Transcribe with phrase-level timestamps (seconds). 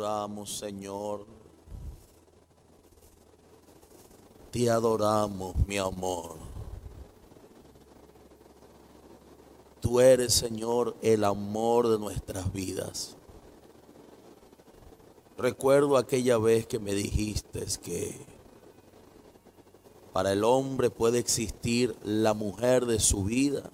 [0.00, 1.26] adoramos, Señor.
[4.50, 6.36] Te adoramos, mi amor.
[9.80, 13.16] Tú eres, Señor, el amor de nuestras vidas.
[15.36, 18.26] Recuerdo aquella vez que me dijiste que
[20.12, 23.70] para el hombre puede existir la mujer de su vida,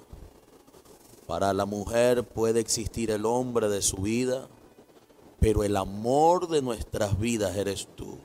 [1.27, 4.49] para la mujer puede existir el hombre de su vida,
[5.41, 8.19] pero el amor de nuestras vidas eres tú.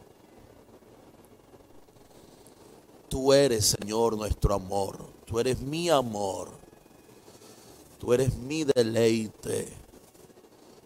[3.10, 4.98] Tú eres, Señor, nuestro amor.
[5.26, 6.50] Tú eres mi amor.
[8.00, 9.68] Tú eres mi deleite.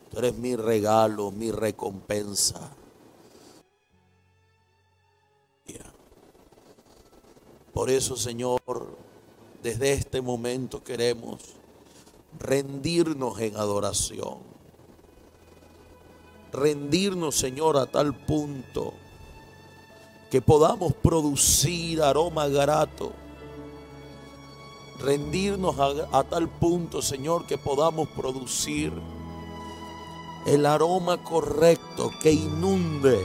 [0.09, 2.75] Tú eres mi regalo, mi recompensa.
[7.75, 8.61] Por eso, Señor,
[9.61, 11.41] desde este momento queremos
[12.39, 14.55] rendirnos en adoración.
[16.56, 18.94] Rendirnos, Señor, a tal punto
[20.31, 23.12] que podamos producir aroma grato.
[25.00, 28.94] Rendirnos a, a, tal punto, Señor, que podamos producir
[30.45, 33.19] el aroma correcto que inunde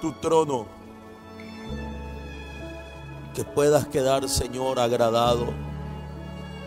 [0.00, 0.66] tu trono.
[3.34, 5.46] Que puedas quedar, Señor, agradado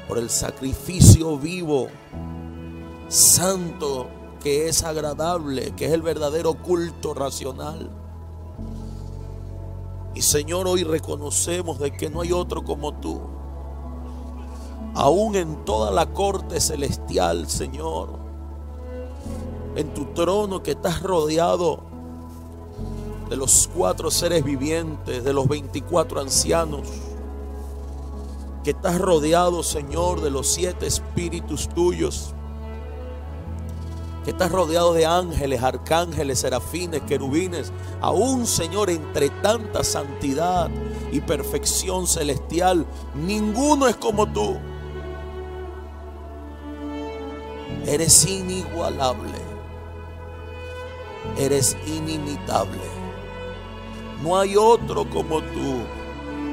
[0.08, 1.88] por el sacrificio vivo,
[3.10, 4.10] santo,
[4.40, 7.90] que es agradable, que es el verdadero culto racional.
[10.16, 13.20] Y Señor, hoy reconocemos de que no hay otro como tú.
[14.96, 18.10] Aún en toda la corte celestial, Señor,
[19.76, 21.84] en tu trono que estás rodeado
[23.30, 26.88] de los cuatro seres vivientes, de los 24 ancianos,
[28.64, 32.34] que estás rodeado, Señor, de los siete espíritus tuyos,
[34.24, 37.72] que estás rodeado de ángeles, arcángeles, serafines, querubines,
[38.02, 40.70] aún, Señor, entre tanta santidad
[41.12, 42.86] y perfección celestial,
[43.16, 44.58] ninguno es como tú.
[47.86, 49.40] Eres inigualable.
[51.38, 53.00] Eres inimitable.
[54.22, 55.80] No hay otro como tú,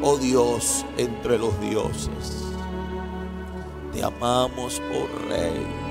[0.02, 2.44] oh Dios, entre los dioses.
[3.92, 5.85] Te amamos, oh Rey.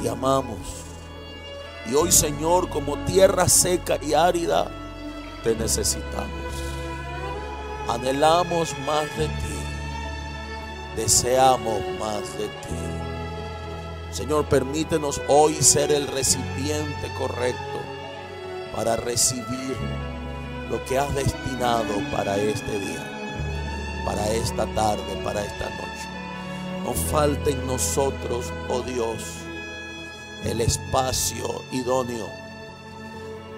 [0.00, 0.58] Te amamos.
[1.90, 4.70] Y hoy, Señor, como tierra seca y árida,
[5.42, 6.28] te necesitamos.
[7.88, 9.56] Anhelamos más de ti.
[10.96, 12.96] Deseamos más de ti.
[14.10, 17.80] Señor, permítenos hoy ser el recipiente correcto
[18.74, 19.76] para recibir
[20.70, 25.86] lo que has destinado para este día, para esta tarde, para esta noche.
[26.84, 29.22] No falte en nosotros, oh Dios,
[30.50, 32.26] el espacio idóneo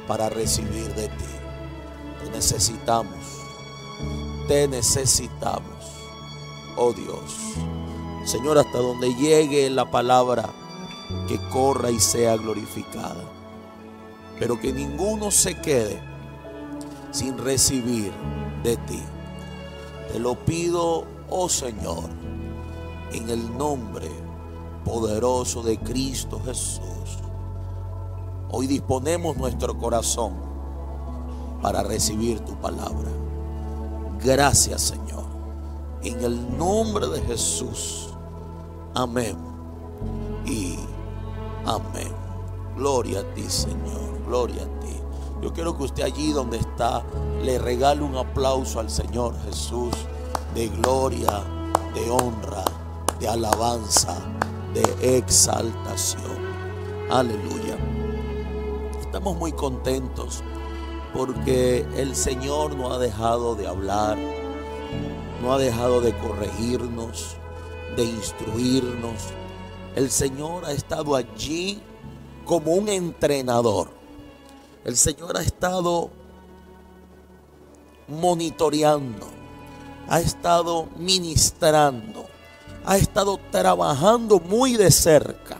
[0.07, 1.25] para recibir de ti.
[2.25, 3.19] Te necesitamos,
[4.49, 5.85] te necesitamos,
[6.77, 7.37] oh Dios.
[8.25, 10.51] Señor, hasta donde llegue la palabra,
[11.27, 13.25] que corra y sea glorificada.
[14.39, 16.01] Pero que ninguno se quede
[17.11, 18.13] sin recibir
[18.63, 19.03] de ti.
[20.13, 22.09] Te lo pido, oh Señor,
[23.13, 24.28] en el nombre
[24.89, 27.19] poderoso de Cristo Jesús.
[28.51, 30.33] Hoy disponemos nuestro corazón
[31.61, 33.11] para recibir tu palabra.
[34.25, 35.25] Gracias, Señor.
[36.03, 38.09] En el nombre de Jesús.
[38.95, 39.37] Amén
[40.47, 40.77] y
[41.67, 42.13] amén.
[42.75, 44.25] Gloria a ti, Señor.
[44.27, 44.97] Gloria a ti.
[45.43, 47.05] Yo quiero que usted allí donde está
[47.43, 49.93] le regale un aplauso al Señor Jesús
[50.55, 51.45] de gloria,
[51.95, 52.65] de honra,
[53.21, 54.17] de alabanza,
[54.75, 56.39] de exaltación.
[57.11, 57.77] Aleluya.
[59.01, 60.43] Estamos muy contentos
[61.15, 64.19] porque el Señor no ha dejado de hablar,
[65.43, 67.37] no ha dejado de corregirnos,
[67.97, 69.17] de instruirnos.
[69.97, 71.81] El Señor ha estado allí
[72.45, 73.91] como un entrenador.
[74.85, 76.11] El Señor ha estado
[78.09, 79.27] monitoreando,
[80.09, 82.27] ha estado ministrando,
[82.89, 85.59] ha estado trabajando muy de cerca,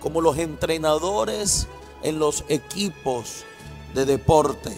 [0.00, 1.66] como los entrenadores
[2.02, 3.44] en los equipos
[3.94, 4.76] de deporte.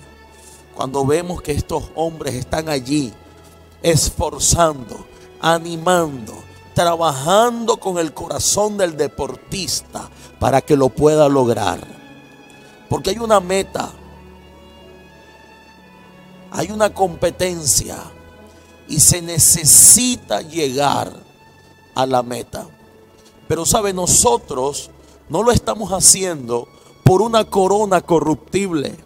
[0.72, 3.12] Cuando vemos que estos hombres están allí
[3.82, 5.04] esforzando,
[5.40, 6.32] animando,
[6.74, 10.08] trabajando con el corazón del deportista
[10.38, 11.80] para que lo pueda lograr.
[12.88, 13.90] Porque hay una meta,
[16.52, 17.98] hay una competencia
[18.86, 21.29] y se necesita llegar
[21.94, 22.66] a la meta.
[23.48, 24.90] Pero sabe, nosotros
[25.28, 26.68] no lo estamos haciendo
[27.04, 28.96] por una corona corruptible.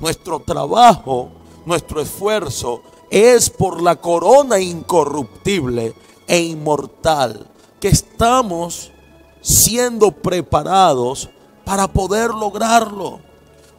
[0.00, 1.30] Nuestro trabajo,
[1.64, 5.94] nuestro esfuerzo es por la corona incorruptible
[6.26, 7.46] e inmortal
[7.80, 8.92] que estamos
[9.40, 11.30] siendo preparados
[11.64, 13.20] para poder lograrlo.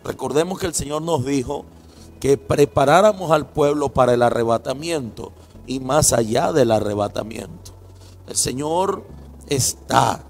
[0.04, 1.66] Recordemos que el Señor nos dijo
[2.20, 5.32] que preparáramos al pueblo para el arrebatamiento
[5.66, 7.77] y más allá del arrebatamiento.
[8.28, 9.06] El Señor
[9.48, 10.26] está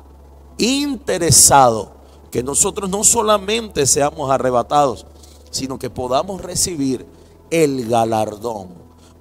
[0.59, 1.91] interesado
[2.29, 5.07] que nosotros no solamente seamos arrebatados,
[5.49, 7.07] sino que podamos recibir
[7.49, 8.69] el galardón,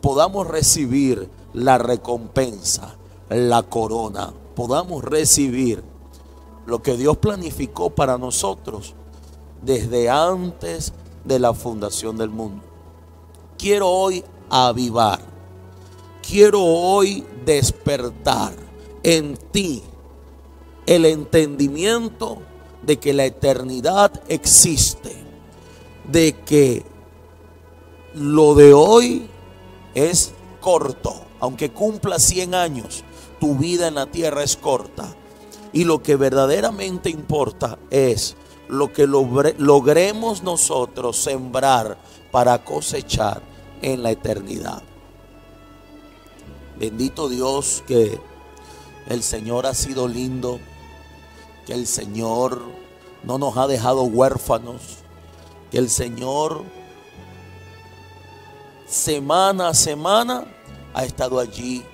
[0.02, 2.96] podamos recibir la recompensa,
[3.30, 5.82] la corona, podamos recibir
[6.66, 8.94] lo que Dios planificó para nosotros
[9.62, 10.92] desde antes
[11.24, 12.62] de la fundación del mundo.
[13.56, 15.20] Quiero hoy avivar,
[16.22, 18.65] quiero hoy despertar
[19.06, 19.84] en ti
[20.84, 22.42] el entendimiento
[22.82, 25.14] de que la eternidad existe,
[26.10, 26.84] de que
[28.14, 29.28] lo de hoy
[29.94, 33.04] es corto, aunque cumpla 100 años,
[33.38, 35.14] tu vida en la tierra es corta.
[35.72, 38.34] Y lo que verdaderamente importa es
[38.66, 41.96] lo que logremos nosotros sembrar
[42.32, 43.40] para cosechar
[43.82, 44.82] en la eternidad.
[46.76, 48.18] Bendito Dios que
[49.08, 50.60] el Señor ha sido lindo,
[51.66, 52.62] que el Señor
[53.22, 54.82] no nos ha dejado huérfanos,
[55.70, 56.64] que el Señor
[58.86, 60.44] semana a semana
[60.94, 61.84] ha estado allí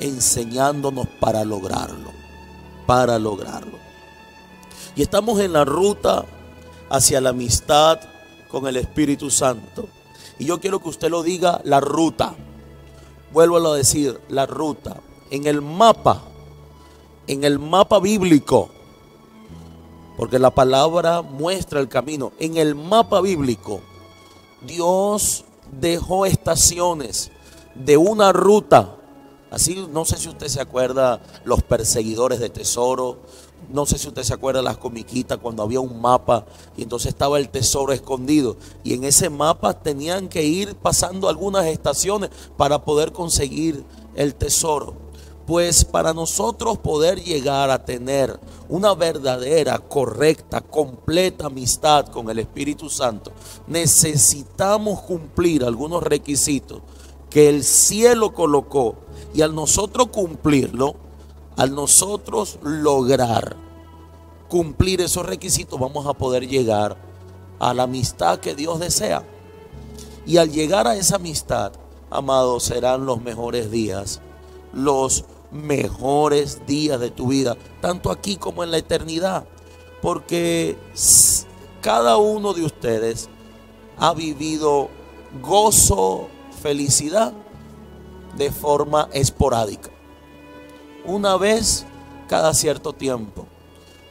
[0.00, 2.10] enseñándonos para lograrlo,
[2.86, 3.78] para lograrlo.
[4.96, 6.24] Y estamos en la ruta
[6.90, 8.00] hacia la amistad
[8.48, 9.88] con el Espíritu Santo.
[10.38, 12.34] Y yo quiero que usted lo diga, la ruta.
[13.32, 14.96] Vuelvo a decir, la ruta.
[15.30, 16.22] En el mapa,
[17.26, 18.70] en el mapa bíblico,
[20.16, 22.32] porque la palabra muestra el camino.
[22.38, 23.80] En el mapa bíblico,
[24.66, 25.44] Dios
[25.80, 27.30] dejó estaciones
[27.74, 28.96] de una ruta.
[29.50, 33.18] Así, no sé si usted se acuerda, los perseguidores de tesoro,
[33.72, 36.44] no sé si usted se acuerda las comiquitas cuando había un mapa
[36.76, 38.56] y entonces estaba el tesoro escondido.
[38.82, 43.84] Y en ese mapa tenían que ir pasando algunas estaciones para poder conseguir
[44.14, 45.03] el tesoro.
[45.46, 52.88] Pues para nosotros poder llegar a tener una verdadera, correcta, completa amistad con el Espíritu
[52.88, 53.30] Santo,
[53.66, 56.80] necesitamos cumplir algunos requisitos
[57.28, 58.96] que el cielo colocó.
[59.34, 60.94] Y al nosotros cumplirlo,
[61.56, 63.56] al nosotros lograr
[64.48, 66.96] cumplir esos requisitos, vamos a poder llegar
[67.58, 69.24] a la amistad que Dios desea.
[70.26, 71.72] Y al llegar a esa amistad,
[72.10, 74.20] amados, serán los mejores días,
[74.72, 75.24] los
[75.54, 79.46] mejores días de tu vida, tanto aquí como en la eternidad.
[80.02, 80.76] Porque
[81.80, 83.30] cada uno de ustedes
[83.96, 84.90] ha vivido
[85.40, 86.28] gozo,
[86.60, 87.32] felicidad
[88.36, 89.94] de forma esporádica
[91.04, 91.84] una vez
[92.28, 93.46] cada cierto tiempo.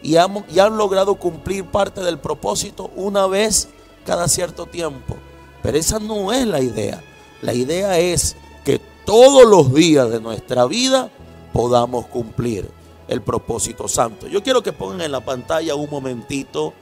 [0.01, 3.69] Y han, logrado cumplir parte del propósito una vez
[4.05, 5.15] cada cierto tiempo.
[5.61, 7.01] Pero esa no es la idea.
[7.41, 8.35] La idea es
[8.65, 11.09] que todos los días de nuestra vida
[11.53, 12.69] podamos cumplir
[13.07, 14.27] el propósito santo.
[14.27, 16.73] Yo quiero que pongan en la pantalla un momentito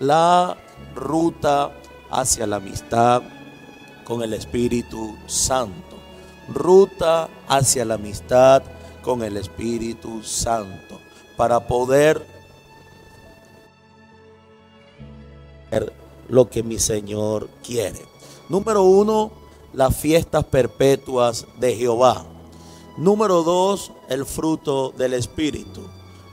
[0.00, 0.56] la
[0.94, 1.72] ruta
[2.10, 3.22] hacia la amistad
[4.04, 5.96] con el Espíritu Santo.
[6.48, 8.62] Ruta hacia la amistad
[9.02, 11.00] con el Espíritu Santo
[11.36, 12.26] para poder
[16.28, 18.00] lo que mi Señor quiere.
[18.48, 19.32] Número uno,
[19.72, 22.31] las fiestas perpetuas de Jehová.
[22.98, 25.80] Número dos, el fruto del Espíritu,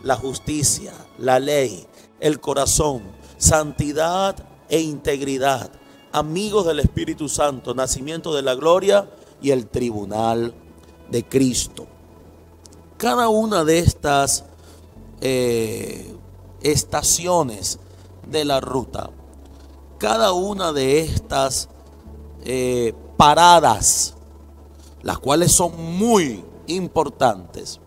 [0.03, 1.87] la justicia, la ley,
[2.19, 3.03] el corazón,
[3.37, 4.35] santidad
[4.67, 5.71] e integridad,
[6.11, 9.09] amigos del Espíritu Santo, nacimiento de la gloria
[9.41, 10.53] y el tribunal
[11.09, 11.87] de Cristo.
[12.97, 14.43] Cada una de estas
[15.21, 16.13] eh,
[16.61, 17.79] estaciones
[18.27, 19.11] de la ruta,
[19.97, 21.69] cada una de estas
[22.43, 24.15] eh, paradas,
[25.01, 27.79] las cuales son muy importantes,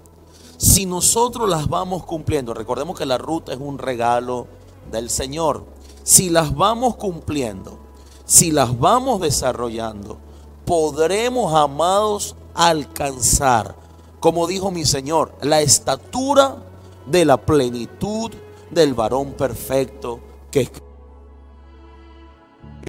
[0.57, 4.47] si nosotros las vamos cumpliendo, recordemos que la ruta es un regalo
[4.91, 5.65] del Señor,
[6.03, 7.79] si las vamos cumpliendo,
[8.25, 10.19] si las vamos desarrollando,
[10.65, 13.83] podremos, amados, alcanzar
[14.23, 16.62] como dijo mi Señor, la estatura
[17.07, 18.31] de la plenitud
[18.71, 20.71] del varón perfecto que es.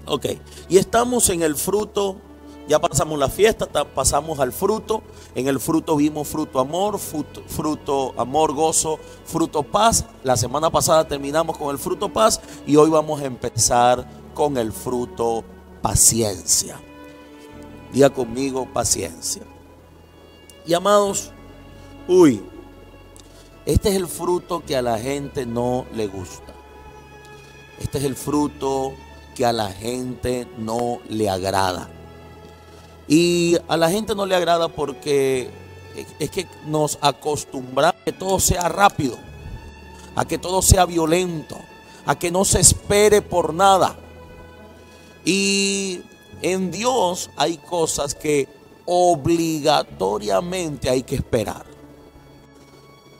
[0.06, 0.26] Ok,
[0.68, 2.18] y estamos en el fruto
[2.66, 5.02] Ya pasamos la fiesta, pasamos al fruto.
[5.34, 10.06] En el fruto vimos fruto amor, fruto, fruto, amor, gozo, fruto paz.
[10.22, 14.72] La semana pasada terminamos con el fruto paz y hoy vamos a empezar con el
[14.72, 15.44] fruto
[15.82, 16.80] paciencia.
[17.92, 19.42] Diga conmigo paciencia.
[20.66, 21.30] Y amados,
[22.08, 22.42] uy,
[23.66, 26.54] este es el fruto que a la gente no le gusta.
[27.78, 28.94] Este es el fruto
[29.34, 31.90] que a la gente no le agrada.
[33.06, 35.50] Y a la gente no le agrada porque
[36.18, 39.18] es que nos acostumbramos a que todo sea rápido,
[40.16, 41.56] a que todo sea violento,
[42.06, 43.96] a que no se espere por nada.
[45.24, 46.02] Y
[46.42, 48.48] en Dios hay cosas que
[48.86, 51.64] obligatoriamente hay que esperar.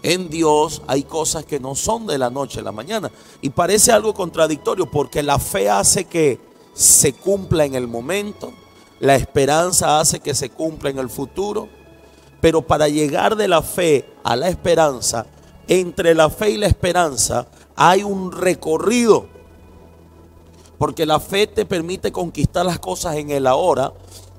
[0.02, 3.10] En Dios hay cosas que no son de la noche a la mañana.
[3.40, 6.38] Y parece algo contradictorio porque la fe hace que
[6.74, 8.52] se cumpla en el momento,
[9.00, 11.68] la esperanza hace que se cumpla en el futuro,
[12.40, 15.26] pero para llegar de la fe a la esperanza,
[15.68, 17.46] entre la fe y la esperanza
[17.76, 19.26] hay un recorrido.
[20.78, 23.92] Porque la fe te permite conquistar las cosas en el ahora,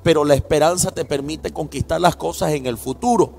[0.03, 3.31] pero la esperanza te permite conquistar las cosas en el futuro.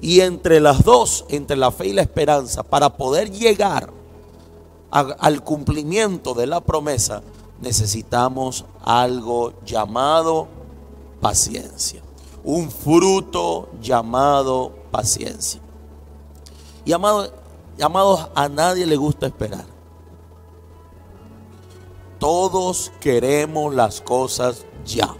[0.00, 3.90] Y entre las dos, entre la fe y la esperanza, para poder llegar
[4.90, 7.22] al cumplimiento de la promesa,
[7.64, 10.46] necesitamos algo llamado
[11.20, 12.02] paciencia.
[12.44, 15.60] Un fruto llamado paciencia.
[16.84, 17.30] Y amados,
[18.34, 19.64] a nadie le gusta esperar.
[22.18, 25.14] Todos queremos las cosas ya.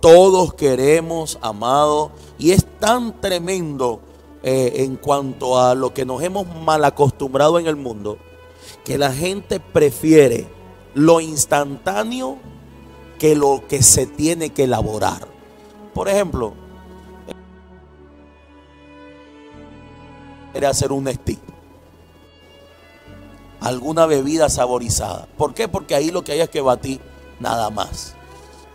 [0.00, 4.00] Todos queremos, amado, y es tan tremendo
[4.42, 8.18] eh, en cuanto a lo que nos hemos mal acostumbrado en el mundo,
[8.84, 10.57] que la gente prefiere
[10.94, 12.38] lo instantáneo
[13.18, 15.26] que lo que se tiene que elaborar.
[15.92, 16.54] Por ejemplo,
[20.52, 21.40] quiere hacer un stick.
[23.60, 25.26] Alguna bebida saborizada.
[25.36, 25.66] ¿Por qué?
[25.66, 27.00] Porque ahí lo que hay es que batir
[27.40, 28.14] nada más.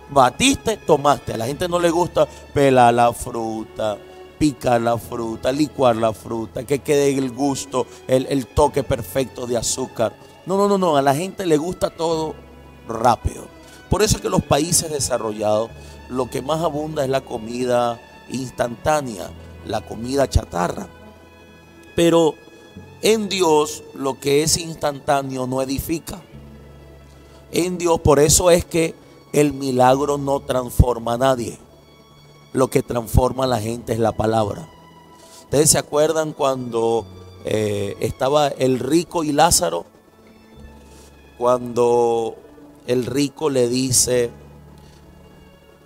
[0.10, 1.34] Batiste, tomaste.
[1.34, 3.98] A la gente no le gusta pelar la fruta,
[4.38, 10.14] picar la fruta, licuar la fruta, que quede el gusto, el toque perfecto de azúcar.
[10.46, 10.98] No, no, no, no.
[10.98, 12.36] A la gente le gusta todo
[12.88, 13.46] rápido.
[13.90, 15.70] Por eso es que los países desarrollados
[16.10, 19.30] lo que más abunda es la comida instantánea,
[19.66, 20.88] la comida chatarra.
[21.96, 22.36] Pero
[23.02, 26.22] en Dios lo que es instantáneo no edifica.
[27.52, 28.96] En Dios por eso es que
[29.32, 31.58] el milagro no transforma a nadie.
[32.52, 34.70] Lo que transforma a la gente es la palabra.
[35.44, 37.06] Ustedes se acuerdan cuando
[37.46, 39.86] eh, estaba el rico y Lázaro
[41.38, 42.36] cuando
[42.88, 44.32] el rico le dice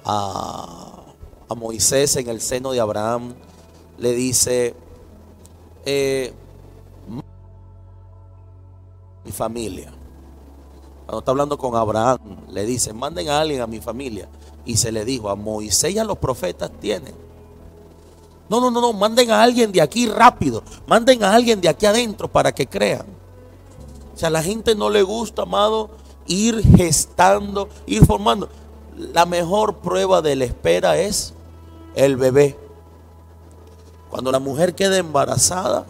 [0.06, 0.94] a,
[1.56, 3.34] Moisés en el seno de Abraham,
[3.98, 4.76] le dice,
[5.86, 6.34] eh,
[9.24, 9.94] mi familia.
[11.06, 14.28] Cuando está hablando con Abraham, le dice, manden a alguien a mi familia.
[14.66, 17.16] Y se le dijo, a Moisés y a los profetas tienen.
[18.50, 20.64] No, no, no, no, manden a alguien de aquí rápido.
[20.86, 23.06] Manden a alguien de aquí adentro para que crean.
[24.18, 25.92] O sea, a la gente no le gusta, amado,
[26.26, 28.50] ir gestando, ir formando.
[28.98, 31.36] La mejor prueba de la espera es
[31.94, 32.58] el bebé.
[34.10, 35.86] Cuando la mujer queda embarazada,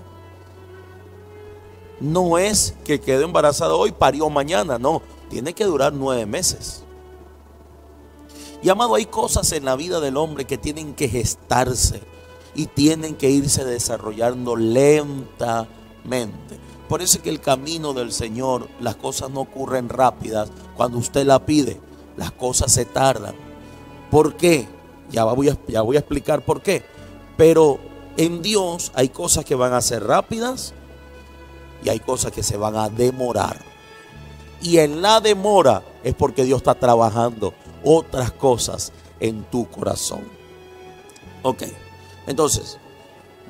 [2.01, 6.83] no es que quede embarazada hoy, parió mañana, no, tiene que durar nueve meses.
[8.61, 12.01] Y amado, hay cosas en la vida del hombre que tienen que gestarse
[12.55, 16.66] y tienen que irse desarrollando lentamente.
[16.87, 20.49] Por eso es que el camino del Señor, las cosas no ocurren rápidas.
[20.75, 21.79] Cuando usted la pide,
[22.15, 23.35] las cosas se tardan.
[24.09, 24.67] ¿Por qué?
[25.09, 26.83] Ya voy a, ya voy a explicar por qué.
[27.35, 27.79] Pero
[28.15, 30.73] en Dios hay cosas que van a ser rápidas
[31.83, 33.57] y hay cosas que se van a demorar.
[34.61, 37.53] Y en la demora es porque Dios está trabajando
[37.83, 40.21] otras cosas en tu corazón.
[41.43, 41.63] Ok,
[42.25, 42.77] entonces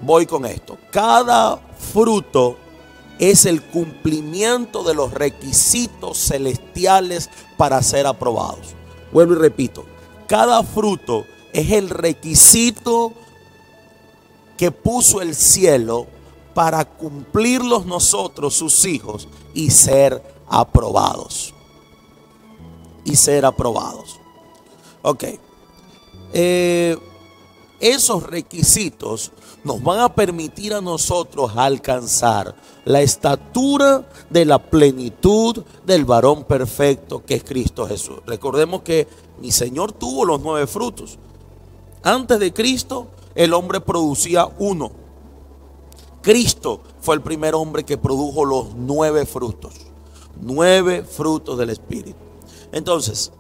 [0.02, 0.78] voy con esto.
[0.92, 2.58] Cada fruto
[3.20, 8.76] es el cumplimiento de los requisitos celestiales para ser aprobados.
[9.12, 9.86] Vuelvo y repito,
[10.28, 13.14] cada fruto es el requisito
[14.58, 16.08] que puso el cielo
[16.54, 21.54] para cumplirlos nosotros, sus hijos, y ser aprobados.
[23.06, 24.20] Y ser aprobados.
[25.04, 25.24] Ok.
[26.34, 26.98] Eh,
[27.80, 29.32] esos requisitos
[29.68, 32.56] nos van a permitir a nosotros alcanzar
[32.86, 38.18] la estatura de la plenitud del varón perfecto que es Cristo Jesús.
[38.26, 39.08] Recordemos que
[39.40, 41.20] mi Señor tuvo los nueve frutos.
[42.02, 44.92] Antes de Cristo, el hombre producía uno.
[46.22, 49.74] Cristo fue el primer hombre que produjo los nueve frutos.
[50.42, 52.18] Nueve frutos del Espíritu.
[52.72, 53.32] Entonces,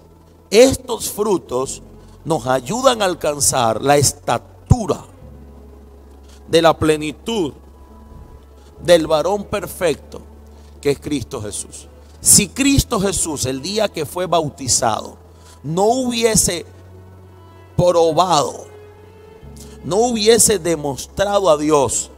[0.50, 1.81] estos frutos
[2.25, 5.05] nos ayudan a alcanzar la estatura
[6.48, 7.54] de la plenitud
[8.84, 10.22] del varón perfecto
[10.82, 11.88] que es Cristo Jesús.
[12.22, 15.18] Si Cristo Jesús el día que fue bautizado
[15.63, 16.66] no hubiese
[17.75, 18.66] probado,
[19.84, 22.10] no hubiese demostrado a Dios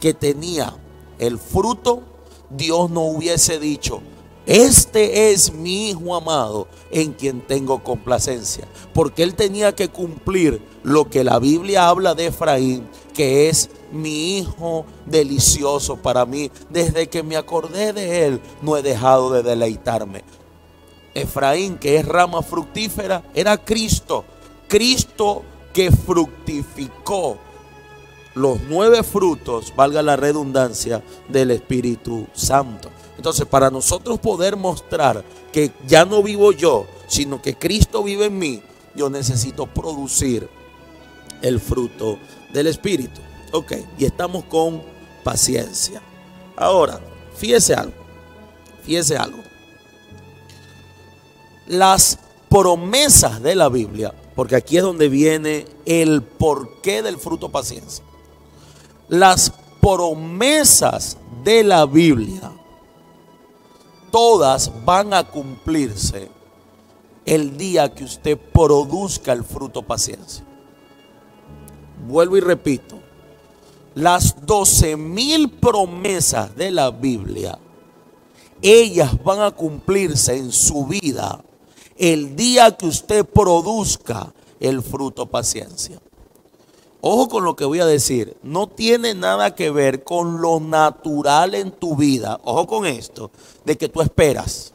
[0.00, 0.76] que tenía
[1.18, 2.02] el fruto,
[2.50, 4.00] Dios no hubiese dicho,
[4.46, 8.66] este es mi hijo amado en quien tengo complacencia.
[8.92, 14.38] Porque él tenía que cumplir lo que la Biblia habla de Efraín, que es mi
[14.38, 16.50] hijo delicioso para mí.
[16.68, 20.24] Desde que me acordé de él, no he dejado de deleitarme.
[21.14, 24.24] Efraín, que es rama fructífera, era Cristo.
[24.68, 27.38] Cristo que fructificó
[28.34, 32.90] los nueve frutos, valga la redundancia, del Espíritu Santo.
[33.24, 38.38] Entonces, para nosotros poder mostrar que ya no vivo yo, sino que Cristo vive en
[38.38, 38.62] mí,
[38.94, 40.46] yo necesito producir
[41.40, 42.18] el fruto
[42.52, 43.22] del Espíritu.
[43.50, 44.82] Ok, y estamos con
[45.22, 46.02] paciencia.
[46.54, 47.00] Ahora,
[47.34, 47.94] fíjese algo,
[48.82, 49.38] fíjese algo.
[51.66, 52.18] Las
[52.50, 58.04] promesas de la Biblia, porque aquí es donde viene el porqué del fruto paciencia.
[59.08, 59.50] Las
[59.80, 62.52] promesas de la Biblia
[64.14, 66.28] todas van a cumplirse
[67.26, 70.44] el día que usted produzca el fruto paciencia.
[72.06, 73.00] Vuelvo y repito,
[73.96, 77.58] las 12 mil promesas de la Biblia,
[78.62, 81.42] ellas van a cumplirse en su vida
[81.96, 85.98] el día que usted produzca el fruto paciencia.
[87.06, 91.54] Ojo con lo que voy a decir, no tiene nada que ver con lo natural
[91.54, 92.40] en tu vida.
[92.44, 93.30] Ojo con esto,
[93.66, 94.72] de que tú esperas,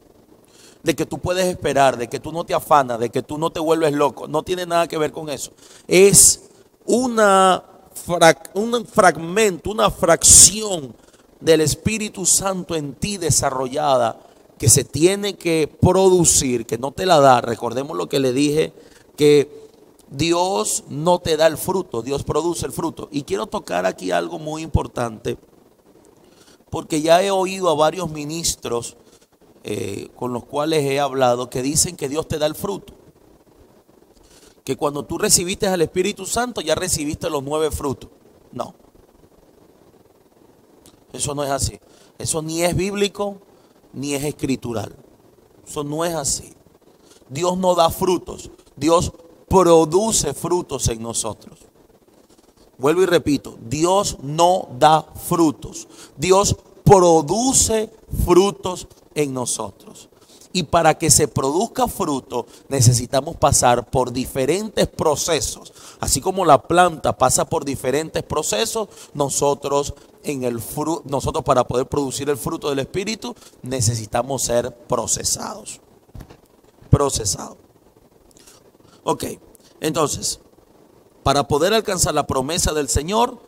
[0.84, 3.50] de que tú puedes esperar, de que tú no te afanas, de que tú no
[3.50, 4.28] te vuelves loco.
[4.28, 5.54] No tiene nada que ver con eso.
[5.88, 6.52] Es
[6.86, 7.64] una
[8.54, 10.94] un fragmento, una fracción
[11.40, 14.20] del Espíritu Santo en ti desarrollada
[14.60, 17.42] que se tiene que producir, que no te la da.
[17.42, 18.72] Recordemos lo que le dije,
[19.18, 19.59] que
[20.10, 23.10] Dios no te da el fruto, Dios produce el fruto.
[23.12, 25.38] Y quiero tocar aquí algo muy importante,
[26.70, 28.98] porque ya he oído a varios ministros
[29.64, 32.94] eh, con los cuales he hablado que dicen que Dios te da el fruto.
[34.64, 38.10] Que cuando tú recibiste al Espíritu Santo ya recibiste los nueve frutos.
[38.52, 38.76] No.
[41.12, 41.80] Eso no es así.
[42.18, 43.42] Eso ni es bíblico
[43.94, 44.96] ni es escritural.
[45.68, 46.54] Eso no es así.
[47.30, 48.52] Dios no da frutos.
[48.76, 49.12] Dios
[49.50, 51.60] produce frutos en nosotros.
[52.78, 55.88] Vuelvo y repito, Dios no da frutos.
[56.16, 57.92] Dios produce
[58.24, 60.10] frutos en nosotros.
[60.54, 65.74] Y para que se produzca fruto necesitamos pasar por diferentes procesos.
[66.00, 70.62] Así como la planta pasa por diferentes procesos, nosotros en el
[71.06, 75.82] nosotros para poder producir el fruto del espíritu necesitamos ser procesados.
[76.90, 77.69] Procesados.
[79.12, 79.24] Ok,
[79.82, 80.40] entonces,
[81.24, 83.40] para poder alcanzar la promesa del Señor,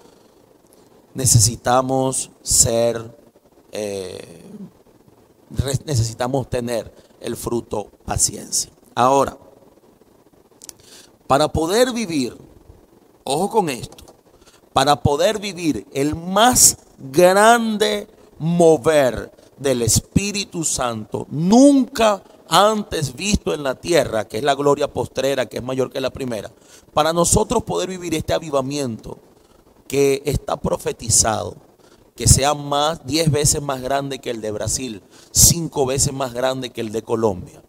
[1.13, 3.15] necesitamos ser,
[3.71, 4.43] eh,
[5.85, 8.71] necesitamos tener el fruto paciencia.
[8.95, 9.37] Ahora,
[11.27, 12.35] para poder vivir,
[13.23, 14.03] ojo con esto,
[14.73, 18.07] para poder vivir el más grande
[18.39, 25.45] mover del Espíritu Santo, nunca antes visto en la tierra, que es la gloria postrera,
[25.45, 26.51] que es mayor que la primera,
[26.93, 29.19] para nosotros poder vivir este avivamiento
[29.87, 31.55] que está profetizado,
[32.13, 36.71] que sea más, diez veces más grande que el de Brasil, cinco veces más grande
[36.71, 37.63] que el de Colombia,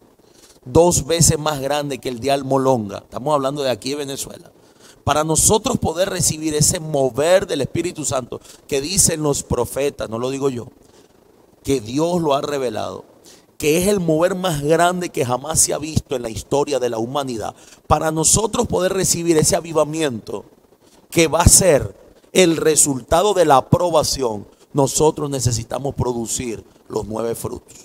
[0.64, 4.50] dos veces más grande que el de Almolonga, estamos hablando de aquí de Venezuela.
[5.04, 10.30] Para nosotros poder recibir ese mover del Espíritu Santo que dicen los profetas, no lo
[10.30, 10.66] digo yo,
[11.62, 13.11] que Dios lo ha revelado,
[13.62, 16.90] que es el mover más grande que jamás se ha visto en la historia de
[16.90, 17.54] la humanidad,
[17.86, 20.44] para nosotros poder recibir ese avivamiento
[21.12, 21.96] que va a ser
[22.32, 27.76] el resultado de la aprobación, nosotros necesitamos producir los nueve frutos.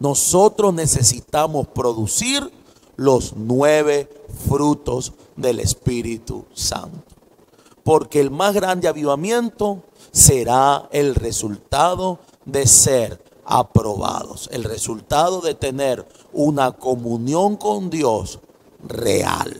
[0.00, 2.50] Nosotros necesitamos producir
[2.96, 4.08] los nueve
[4.48, 7.04] frutos del Espíritu Santo.
[7.84, 16.06] Porque el más grande avivamiento será el resultado de ser aprobados, el resultado de tener
[16.34, 18.40] una comunión con Dios
[18.86, 19.58] real,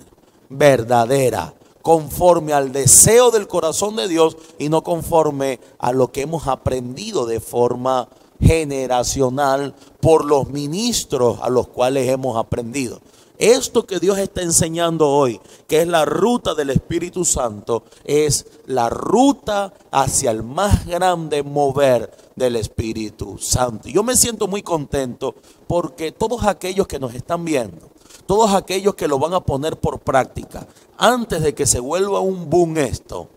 [0.50, 6.46] verdadera, conforme al deseo del corazón de Dios y no conforme a lo que hemos
[6.48, 8.08] aprendido de forma
[8.40, 13.00] generacional por los ministros a los cuales hemos aprendido.
[13.38, 18.90] Esto que Dios está enseñando hoy, que es la ruta del Espíritu Santo, es la
[18.90, 23.88] ruta hacia el más grande mover del Espíritu Santo.
[23.88, 25.34] Yo me siento muy contento
[25.66, 27.90] porque todos aquellos que nos están viendo,
[28.26, 32.48] todos aquellos que lo van a poner por práctica, antes de que se vuelva un
[32.48, 33.28] boom esto,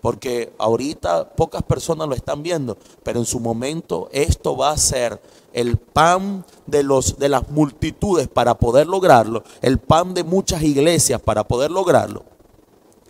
[0.00, 5.20] porque ahorita pocas personas lo están viendo, pero en su momento esto va a ser
[5.52, 11.20] el pan de, los, de las multitudes para poder lograrlo, el pan de muchas iglesias
[11.20, 12.24] para poder lograrlo.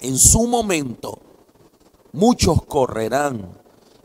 [0.00, 1.18] En su momento,
[2.12, 3.58] muchos correrán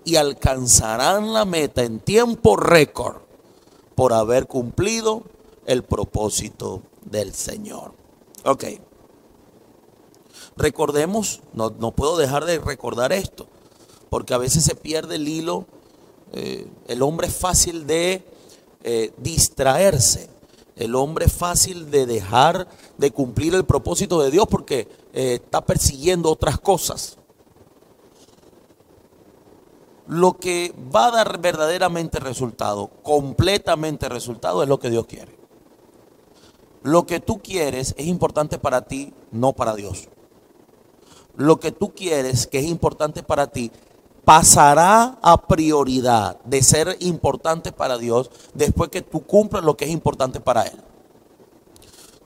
[0.05, 3.17] y alcanzarán la meta en tiempo récord
[3.95, 5.23] por haber cumplido
[5.65, 7.93] el propósito del Señor.
[8.45, 8.65] Ok.
[10.55, 13.47] Recordemos, no, no puedo dejar de recordar esto,
[14.09, 15.65] porque a veces se pierde el hilo.
[16.33, 18.25] Eh, el hombre es fácil de
[18.83, 20.29] eh, distraerse.
[20.75, 25.65] El hombre es fácil de dejar de cumplir el propósito de Dios porque eh, está
[25.65, 27.17] persiguiendo otras cosas.
[30.07, 35.37] Lo que va a dar verdaderamente resultado, completamente resultado, es lo que Dios quiere.
[36.81, 40.09] Lo que tú quieres es importante para ti, no para Dios
[41.35, 43.71] lo que tú quieres, que es importante para ti,
[44.23, 49.91] pasará a prioridad de ser importante para Dios después que tú cumplas lo que es
[49.91, 50.79] importante para Él.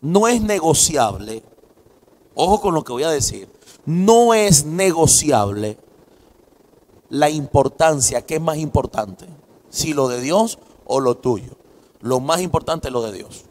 [0.02, 1.44] No es negociable,
[2.36, 3.50] ojo con lo que voy a decir,
[3.86, 5.78] no es negociable
[7.10, 9.26] la importancia, ¿qué es más importante?
[9.70, 11.58] Si lo de Dios o lo tuyo.
[12.02, 13.44] Lo más importante es lo de Dios.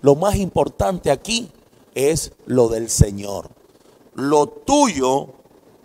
[0.00, 1.50] Lo más importante aquí
[1.94, 3.50] es lo del Señor
[4.14, 5.28] lo tuyo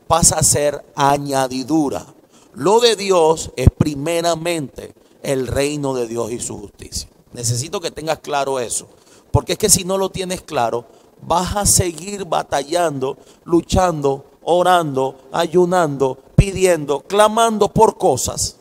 [0.08, 2.06] pasa a ser añadidura.
[2.54, 7.10] Lo de Dios es primeramente el reino de Dios y su justicia.
[7.34, 8.88] Necesito que tengas claro eso.
[9.32, 10.86] Porque es que si no lo tienes claro,
[11.22, 18.58] vas a seguir batallando, luchando, orando, ayunando, pidiendo, clamando por cosas.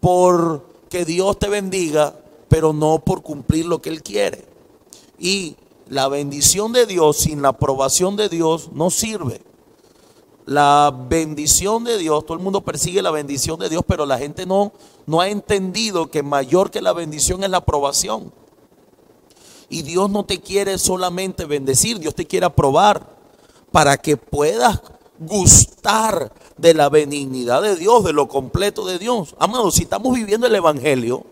[0.00, 2.16] Por que Dios te bendiga,
[2.48, 4.46] pero no por cumplir lo que Él quiere.
[5.18, 5.56] Y
[5.88, 9.42] la bendición de Dios sin la aprobación de Dios no sirve.
[10.46, 14.46] La bendición de Dios, todo el mundo persigue la bendición de Dios, pero la gente
[14.46, 14.72] no,
[15.04, 18.32] no ha entendido que mayor que la bendición es la aprobación.
[19.68, 23.18] Y Dios no te quiere solamente bendecir, Dios te quiere aprobar
[23.70, 24.80] para que puedas
[25.18, 29.34] gustar de la benignidad de Dios, de lo completo de Dios.
[29.38, 31.24] Amado, si estamos viviendo el Evangelio,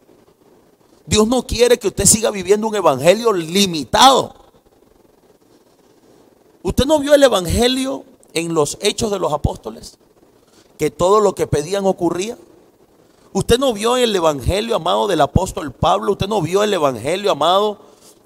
[1.06, 4.34] Dios no quiere que usted siga viviendo un Evangelio limitado.
[6.62, 9.98] ¿Usted no vio el Evangelio en los hechos de los apóstoles?
[10.78, 12.36] Que todo lo que pedían ocurría.
[13.32, 16.12] ¿Usted no vio el Evangelio, amado, del apóstol Pablo?
[16.12, 17.78] ¿Usted no vio el Evangelio, amado,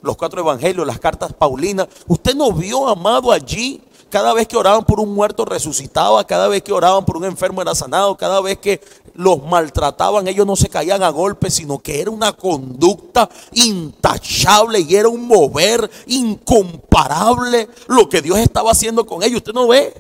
[0.03, 1.89] los cuatro Evangelios, las cartas Paulinas?
[2.07, 6.63] ¿Usted no vio, amado, allí cada vez que oraban por un muerto resucitaba, cada vez
[6.63, 8.81] que oraban por un enfermo era sanado, cada vez que
[9.15, 14.97] los maltrataban, ellos no se caían a golpes, sino que era una conducta intachable y
[14.97, 19.39] era un mover incomparable lo que Dios estaba haciendo con ellos.
[19.39, 19.95] Usted no ve.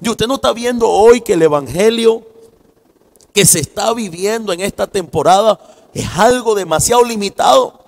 [0.00, 2.22] Y usted no está viendo hoy que el Evangelio
[3.32, 5.58] que se está viviendo en esta temporada
[5.94, 7.80] es algo demasiado limitado,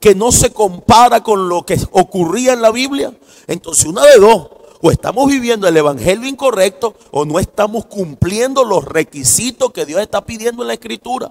[0.00, 3.14] que no se compara con lo que ocurría en la Biblia.
[3.46, 4.48] Entonces, una de dos,
[4.82, 10.24] o estamos viviendo el evangelio incorrecto o no estamos cumpliendo los requisitos que Dios está
[10.26, 11.30] pidiendo en la escritura.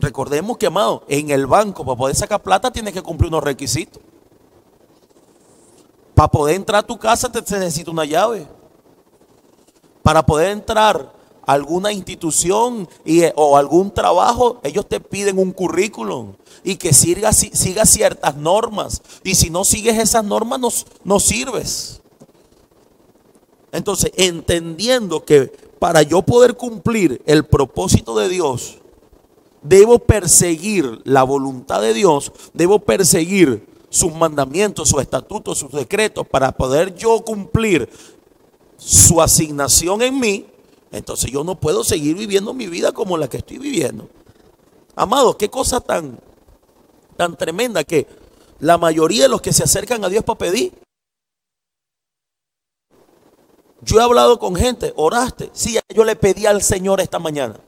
[0.00, 4.02] Recordemos que, amado, en el banco para poder sacar plata tienes que cumplir unos requisitos.
[6.14, 8.46] Para poder entrar a tu casa te necesita una llave.
[10.02, 11.12] Para poder entrar
[11.46, 17.86] alguna institución eh, o algún trabajo, ellos te piden un currículum y que siga, siga
[17.86, 19.00] ciertas normas.
[19.22, 20.68] Y si no sigues esas normas, no,
[21.04, 22.02] no sirves.
[23.72, 28.78] Entonces, entendiendo que para yo poder cumplir el propósito de Dios,
[29.62, 36.52] debo perseguir la voluntad de Dios, debo perseguir sus mandamientos, sus estatutos, sus decretos, para
[36.52, 37.88] poder yo cumplir
[38.76, 40.46] su asignación en mí,
[40.96, 44.08] entonces yo no puedo seguir viviendo mi vida como la que estoy viviendo.
[44.94, 46.18] Amado, qué cosa tan,
[47.16, 48.06] tan tremenda que
[48.60, 50.72] la mayoría de los que se acercan a Dios para pedir,
[53.82, 57.60] yo he hablado con gente, oraste, sí, yo le pedí al Señor esta mañana.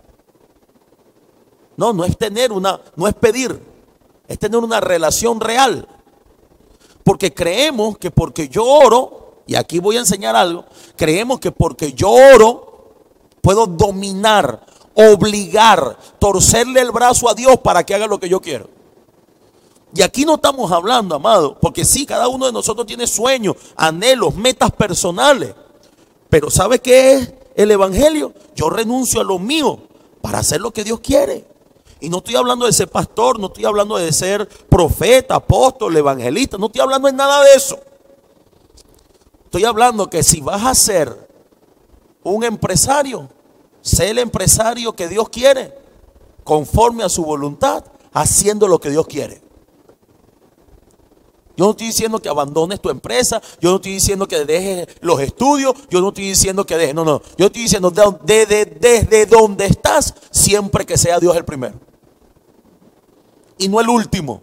[1.76, 3.60] No, no es tener una, no es pedir,
[4.26, 5.86] es tener una relación real.
[7.04, 10.64] Porque creemos que porque yo oro, y aquí voy a enseñar algo,
[10.96, 12.67] creemos que porque yo oro,
[13.48, 14.60] puedo dominar,
[14.92, 18.68] obligar, torcerle el brazo a Dios para que haga lo que yo quiero.
[19.94, 24.34] Y aquí no estamos hablando, amado, porque sí, cada uno de nosotros tiene sueños, anhelos,
[24.34, 25.54] metas personales.
[26.28, 28.34] Pero ¿sabe qué es el Evangelio?
[28.54, 29.78] Yo renuncio a lo mío
[30.20, 31.46] para hacer lo que Dios quiere.
[32.00, 36.58] Y no estoy hablando de ser pastor, no estoy hablando de ser profeta, apóstol, evangelista,
[36.58, 37.80] no estoy hablando de nada de eso.
[39.46, 41.28] Estoy hablando que si vas a ser
[42.22, 43.30] un empresario,
[43.88, 45.74] sé el empresario que Dios quiere,
[46.44, 49.42] conforme a su voluntad, haciendo lo que Dios quiere.
[51.56, 55.18] Yo no estoy diciendo que abandones tu empresa, yo no estoy diciendo que dejes los
[55.18, 57.90] estudios, yo no estoy diciendo que dejes, no, no, yo estoy diciendo
[58.22, 61.74] desde, desde donde estás, siempre que sea Dios el primero.
[63.58, 64.40] Y no el último.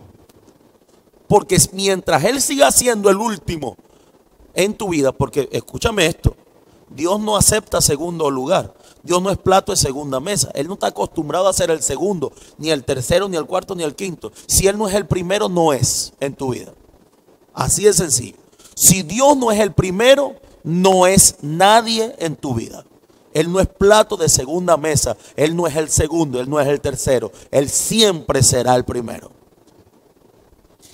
[1.29, 3.77] Porque mientras Él siga siendo el último,
[4.53, 6.35] en tu vida, porque escúchame esto,
[6.89, 8.73] Dios no acepta segundo lugar.
[9.05, 10.49] Dios no es plato de segunda mesa.
[10.55, 13.83] Él no está acostumbrado a ser el segundo, ni el tercero, ni el cuarto, ni
[13.83, 14.31] el quinto.
[14.47, 16.73] Si Él no es el primero, no es en tu vida.
[17.53, 18.37] Así de sencillo.
[18.75, 22.83] Si Dios no es el primero, no es nadie en tu vida.
[23.31, 25.15] Él no es plato de segunda mesa.
[25.35, 27.31] Él no es el segundo, Él no es el tercero.
[27.51, 29.29] Él siempre será el primero.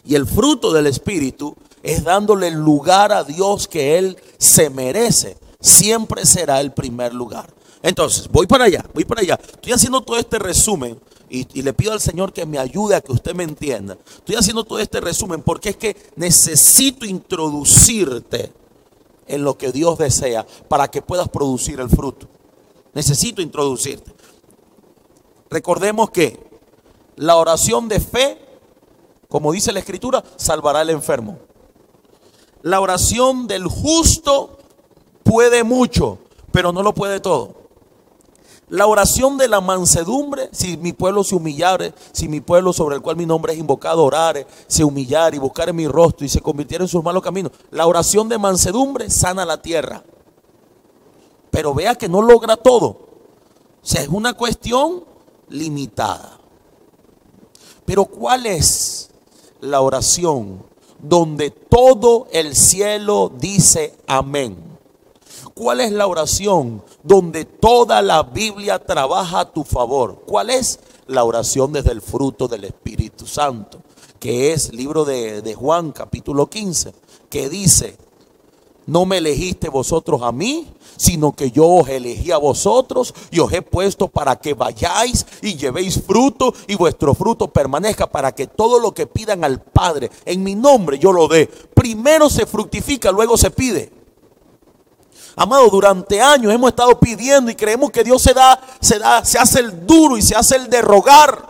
[0.04, 5.38] Y el fruto del Espíritu es dándole el lugar a Dios que Él se merece.
[5.62, 7.54] Siempre será el primer lugar.
[7.84, 9.39] Entonces, voy para allá, voy para allá.
[9.41, 13.02] Estoy haciendo todo este resumen y, y, le pido al Señor que me ayude a
[13.02, 13.98] que usted me entienda.
[14.17, 18.52] Estoy haciendo todo este resumen porque es que necesito introducirte
[19.28, 22.28] en lo que Dios desea para que puedas producir el fruto.
[22.94, 24.12] Necesito introducirte.
[25.50, 26.39] Recordemos que
[27.15, 28.38] la oración de fe,
[29.30, 31.39] como dice la Escritura, salvará al enfermo.
[32.62, 34.60] La oración del justo
[35.24, 36.20] puede mucho,
[36.52, 37.61] pero no lo puede todo.
[38.71, 43.01] La oración de la mansedumbre, si mi pueblo se humillare, si mi pueblo sobre el
[43.01, 46.84] cual mi nombre es invocado orare, se humillare y buscare mi rostro y se convirtiera
[46.84, 47.51] en sus malos caminos.
[47.69, 50.03] La oración de mansedumbre sana la tierra.
[51.49, 52.88] Pero vea que no logra todo.
[52.88, 52.99] O
[53.84, 55.03] sea, es una cuestión
[55.49, 56.39] limitada.
[57.86, 59.10] Pero ¿cuál es
[59.60, 60.63] la oración
[61.01, 64.70] donde todo el cielo dice amén.
[65.62, 70.24] ¿Cuál es la oración donde toda la Biblia trabaja a tu favor?
[70.26, 70.80] ¿Cuál es?
[71.06, 73.80] La oración desde el fruto del Espíritu Santo,
[74.19, 76.95] que es libro de, de Juan capítulo 15,
[77.30, 77.95] que dice,
[78.88, 83.54] no me elegiste vosotros a mí, sino que yo os elegí a vosotros y os
[83.54, 88.80] he puesto para que vayáis y llevéis fruto y vuestro fruto permanezca para que todo
[88.80, 91.45] lo que pidan al Padre en mi nombre yo lo dé.
[91.76, 94.01] Primero se fructifica, luego se pide.
[95.36, 99.39] Amado, durante años hemos estado pidiendo y creemos que Dios se da, se da, se
[99.39, 101.50] hace el duro y se hace el de rogar.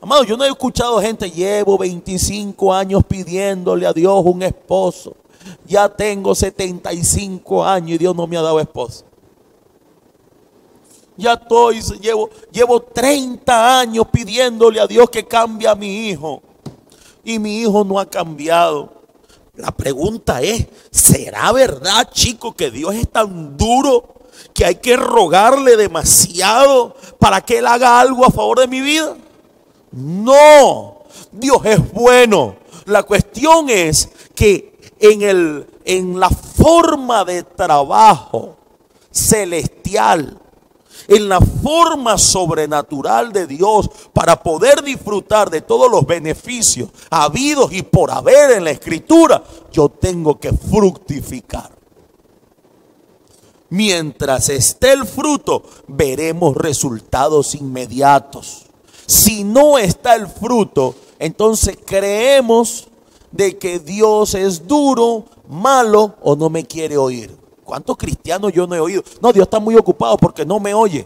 [0.00, 5.16] Amado, yo no he escuchado gente, llevo 25 años pidiéndole a Dios un esposo
[5.66, 9.04] ya tengo 75 años y Dios no me ha dado esposa.
[11.16, 16.42] Ya estoy, llevo, llevo 30 años pidiéndole a Dios que cambie a mi hijo.
[17.24, 18.95] Y mi hijo no ha cambiado.
[19.56, 24.14] La pregunta es, ¿será verdad, chico, que Dios es tan duro
[24.52, 29.16] que hay que rogarle demasiado para que Él haga algo a favor de mi vida?
[29.92, 32.56] No, Dios es bueno.
[32.84, 38.56] La cuestión es que en, el, en la forma de trabajo
[39.10, 40.38] celestial,
[41.08, 47.82] en la forma sobrenatural de Dios para poder disfrutar de todos los beneficios habidos y
[47.82, 49.42] por haber en la escritura,
[49.72, 51.70] yo tengo que fructificar.
[53.68, 58.66] Mientras esté el fruto, veremos resultados inmediatos.
[59.06, 62.88] Si no está el fruto, entonces creemos
[63.32, 67.45] de que Dios es duro, malo o no me quiere oír.
[67.66, 69.02] ¿Cuántos cristianos yo no he oído?
[69.20, 71.04] No, Dios está muy ocupado porque no me oye.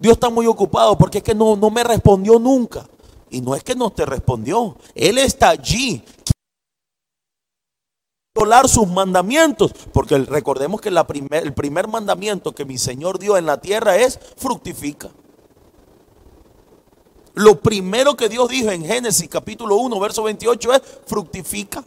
[0.00, 2.88] Dios está muy ocupado porque es que no, no me respondió nunca.
[3.30, 4.76] Y no es que no te respondió.
[4.96, 6.04] Él está allí.
[8.34, 9.72] Violar sus mandamientos.
[9.92, 15.10] Porque recordemos que el primer mandamiento que mi Señor dio en la tierra es fructifica.
[17.34, 21.84] Lo primero que Dios dijo en Génesis capítulo 1, verso 28 es fructifica.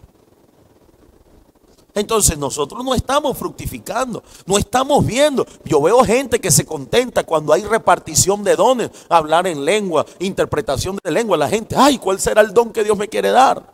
[1.95, 5.47] Entonces nosotros no estamos fructificando, no estamos viendo.
[5.63, 10.99] Yo veo gente que se contenta cuando hay repartición de dones, hablar en lengua, interpretación
[11.01, 11.37] de lengua.
[11.37, 13.73] La gente, ay, ¿cuál será el don que Dios me quiere dar?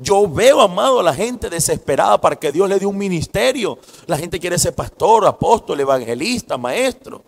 [0.00, 3.78] Yo veo, amado, a la gente desesperada para que Dios le dé un ministerio.
[4.06, 7.22] La gente quiere ser pastor, apóstol, evangelista, maestro.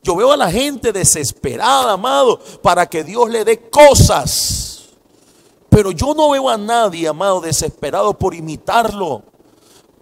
[0.00, 4.90] Yo veo a la gente desesperada, amado, para que Dios le dé cosas.
[5.68, 9.24] Pero yo no veo a nadie, amado, desesperado por imitarlo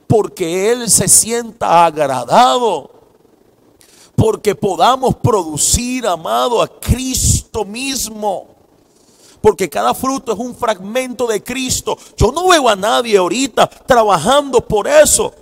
[0.06, 2.90] porque Él se sienta agradado,
[4.16, 8.48] porque podamos producir, amado, a Cristo mismo.
[9.40, 11.98] Porque cada fruto es un fragmento de Cristo.
[12.16, 15.34] Yo no veo a nadie ahorita trabajando por eso.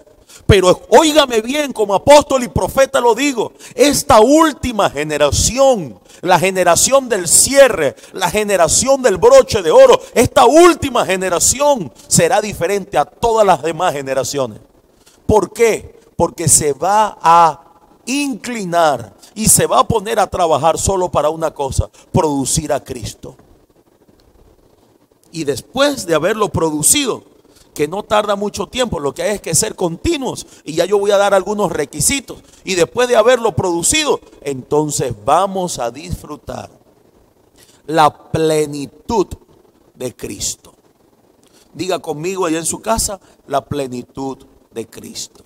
[0.53, 7.27] Pero óigame bien, como apóstol y profeta lo digo, esta última generación, la generación del
[7.27, 13.63] cierre, la generación del broche de oro, esta última generación será diferente a todas las
[13.63, 14.61] demás generaciones.
[15.25, 15.99] ¿Por qué?
[16.17, 21.55] Porque se va a inclinar y se va a poner a trabajar solo para una
[21.55, 23.37] cosa, producir a Cristo.
[25.31, 27.32] Y después de haberlo producido,
[27.75, 30.47] que no tarda mucho tiempo, lo que hay es que ser continuos.
[30.65, 32.39] Y ya yo voy a dar algunos requisitos.
[32.65, 36.71] Y después de haberlo producido, entonces vamos a disfrutar
[37.87, 39.27] la plenitud
[39.95, 40.75] de Cristo.
[41.75, 44.39] Diga conmigo allá en su casa, la plenitud
[44.73, 45.43] de Cristo.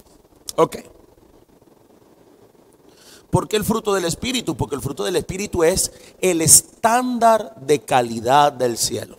[0.56, 0.78] Ok.
[3.30, 4.56] ¿Por qué el fruto del Espíritu?
[4.56, 9.18] Porque el fruto del Espíritu es el estándar de calidad del cielo.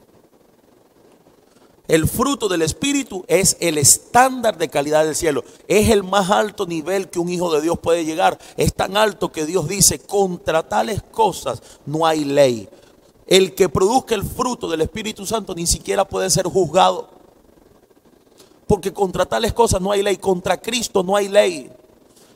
[1.88, 5.46] El fruto del Espíritu es el estándar de calidad del cielo.
[5.70, 8.38] Es el más alto nivel que un hijo de Dios puede llegar.
[8.58, 12.68] Es tan alto que Dios dice, contra tales cosas no hay ley.
[13.26, 17.10] El que produzca el fruto del Espíritu Santo ni siquiera puede ser juzgado.
[18.68, 20.18] Porque contra tales cosas no hay ley.
[20.18, 21.72] Contra Cristo no hay ley.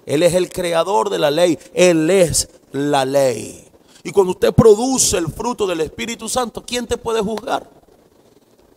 [0.06, 1.60] Él es el creador de la ley.
[1.74, 3.68] Él es la ley.
[4.04, 7.81] Y cuando usted produce el fruto del Espíritu Santo, ¿quién te puede juzgar?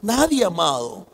[0.04, 1.06] Nadie, amado.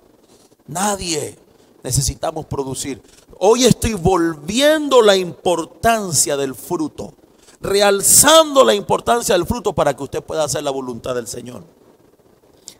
[0.66, 1.38] Nadie.
[1.84, 3.00] Necesitamos producir.
[3.38, 7.14] Hoy estoy volviendo la importancia del fruto.
[7.60, 11.62] Realzando la importancia del fruto para que usted pueda hacer la voluntad del Señor.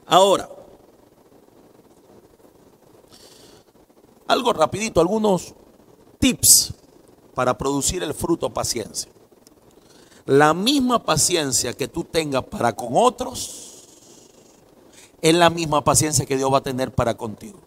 [0.05, 0.51] Ahora,
[4.27, 5.55] algo rapidito, algunos
[6.18, 6.75] tips
[7.37, 9.12] para producir el fruto paciencia.
[10.27, 13.69] La misma paciencia que tú tengas para con otros
[15.22, 17.59] es la misma paciencia que Dios va a tener para contigo.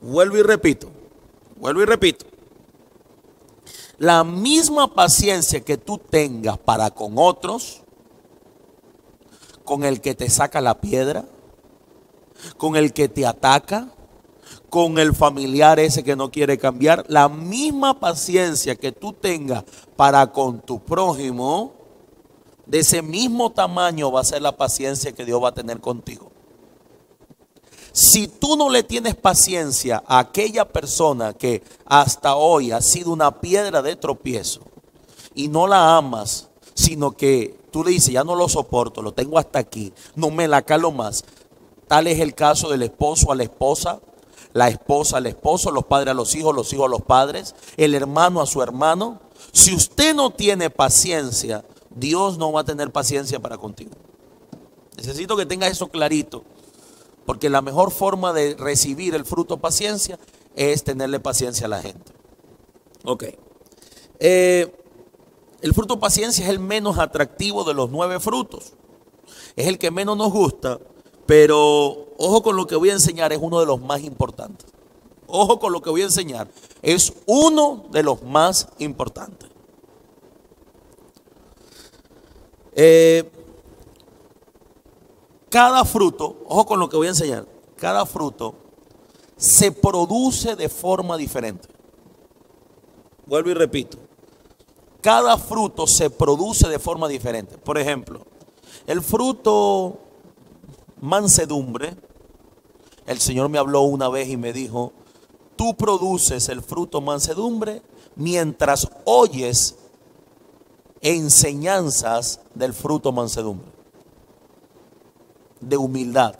[0.00, 0.90] Vuelvo y repito,
[1.56, 2.26] vuelvo y repito.
[3.98, 7.82] La misma paciencia que tú tengas para con otros,
[9.64, 11.24] con el que te saca la piedra,
[12.56, 13.88] con el que te ataca,
[14.68, 19.64] con el familiar ese que no quiere cambiar, la misma paciencia que tú tengas
[19.96, 21.72] para con tu prójimo,
[22.66, 26.30] de ese mismo tamaño va a ser la paciencia que Dios va a tener contigo.
[27.92, 33.40] Si tú no le tienes paciencia a aquella persona que hasta hoy ha sido una
[33.40, 34.62] piedra de tropiezo
[35.32, 39.38] y no la amas, sino que tú le dices, ya no lo soporto, lo tengo
[39.38, 41.24] hasta aquí, no me la calo más.
[41.86, 44.00] Tal es el caso del esposo a la esposa,
[44.52, 47.94] la esposa al esposo, los padres a los hijos, los hijos a los padres, el
[47.94, 49.20] hermano a su hermano.
[49.52, 53.92] Si usted no tiene paciencia, Dios no va a tener paciencia para contigo.
[54.96, 56.44] Necesito que tengas eso clarito.
[57.26, 60.18] Porque la mejor forma de recibir el fruto paciencia
[60.54, 62.12] es tenerle paciencia a la gente.
[63.04, 63.24] Ok.
[64.20, 64.74] Eh,
[65.62, 68.74] el fruto paciencia es el menos atractivo de los nueve frutos.
[69.56, 70.78] Es el que menos nos gusta,
[71.26, 74.66] pero ojo con lo que voy a enseñar, es uno de los más importantes.
[75.26, 76.48] Ojo con lo que voy a enseñar,
[76.82, 79.48] es uno de los más importantes.
[82.74, 83.30] Eh,
[85.48, 88.54] cada fruto, ojo con lo que voy a enseñar, cada fruto
[89.36, 91.68] se produce de forma diferente.
[93.26, 93.98] Vuelvo y repito.
[95.00, 97.58] Cada fruto se produce de forma diferente.
[97.58, 98.26] Por ejemplo,
[98.86, 99.98] el fruto
[101.00, 101.96] mansedumbre,
[103.06, 104.92] el Señor me habló una vez y me dijo,
[105.56, 107.82] tú produces el fruto mansedumbre
[108.16, 109.76] mientras oyes
[111.04, 113.68] enseñanzas del fruto mansedumbre.
[115.60, 116.34] De humildad.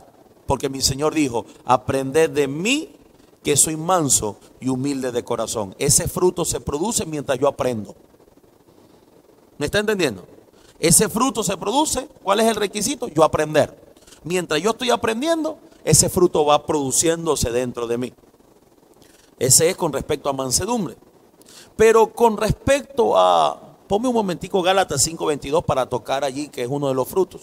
[0.46, 2.96] Porque mi Señor dijo, aprended de mí
[3.42, 5.76] que soy manso y humilde de corazón.
[5.78, 7.94] Ese fruto se produce mientras yo aprendo.
[9.58, 10.26] ¿Me está entendiendo?
[10.80, 13.06] Ese fruto se produce, ¿cuál es el requisito?
[13.08, 13.94] Yo aprender.
[14.24, 18.12] Mientras yo estoy aprendiendo, ese fruto va produciéndose dentro de mí.
[19.38, 20.96] Ese es con respecto a mansedumbre.
[21.76, 23.63] Pero con respecto a,
[23.94, 27.42] ponme un momentico Gálatas 5:22 para tocar allí, que es uno de los frutos.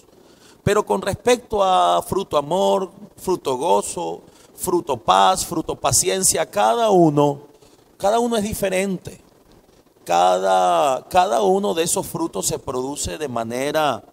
[0.66, 4.20] Pero con respecto a fruto amor, fruto gozo,
[4.54, 7.44] fruto paz, fruto paciencia, cada uno,
[7.98, 9.22] cada uno es diferente.
[10.04, 14.04] Cada, cada uno de esos frutos se produce de manera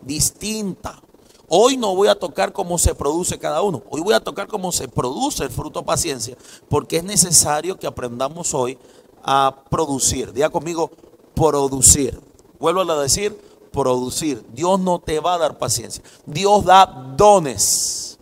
[0.00, 1.02] distinta.
[1.48, 3.82] Hoy no voy a tocar cómo se produce cada uno.
[3.90, 6.36] Hoy voy a tocar cómo se produce el fruto paciencia,
[6.68, 8.78] porque es necesario que aprendamos hoy
[9.24, 10.32] a producir.
[10.32, 10.92] Diga conmigo,
[11.38, 12.20] producir.
[12.58, 14.44] Vuelvo a decir, producir.
[14.52, 16.02] Dios no te va a dar paciencia.
[16.26, 16.86] Dios da
[17.16, 18.18] dones.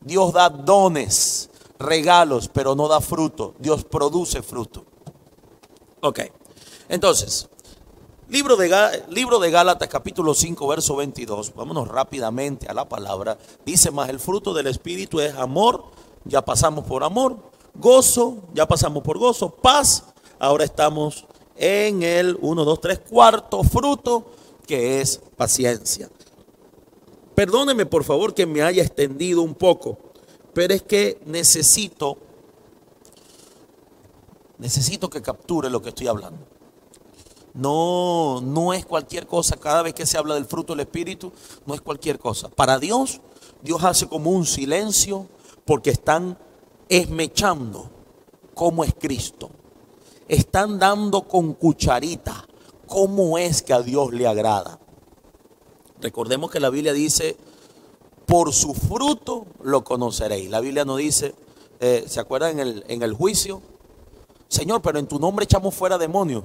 [0.00, 3.54] Dios da dones, regalos, pero no da fruto.
[3.58, 4.84] Dios produce fruto.
[6.02, 6.20] Ok.
[6.90, 7.48] Entonces,
[8.28, 13.36] Libro de, libro de Gálatas capítulo 5 verso 22, vámonos rápidamente a la palabra.
[13.66, 15.84] Dice más, el fruto del Espíritu es amor,
[16.24, 17.36] ya pasamos por amor,
[17.74, 20.04] gozo, ya pasamos por gozo, paz,
[20.38, 21.26] ahora estamos
[21.56, 24.26] en el 1, 2, 3, cuarto fruto,
[24.66, 26.10] que es paciencia.
[27.34, 29.98] Perdóneme por favor que me haya extendido un poco,
[30.52, 32.16] pero es que necesito,
[34.58, 36.46] necesito que capture lo que estoy hablando.
[37.54, 39.56] No, no es cualquier cosa.
[39.56, 41.32] Cada vez que se habla del fruto del Espíritu,
[41.66, 42.48] no es cualquier cosa.
[42.48, 43.20] Para Dios,
[43.62, 45.28] Dios hace como un silencio
[45.64, 46.36] porque están
[46.88, 47.90] esmechando
[48.54, 49.50] cómo es Cristo.
[50.28, 52.46] Están dando con cucharita
[52.86, 54.78] cómo es que a Dios le agrada.
[56.00, 57.36] Recordemos que la Biblia dice,
[58.26, 60.50] por su fruto lo conoceréis.
[60.50, 61.34] La Biblia no dice,
[61.80, 63.62] eh, ¿se acuerdan en el, en el juicio?
[64.48, 66.44] Señor, pero en tu nombre echamos fuera demonios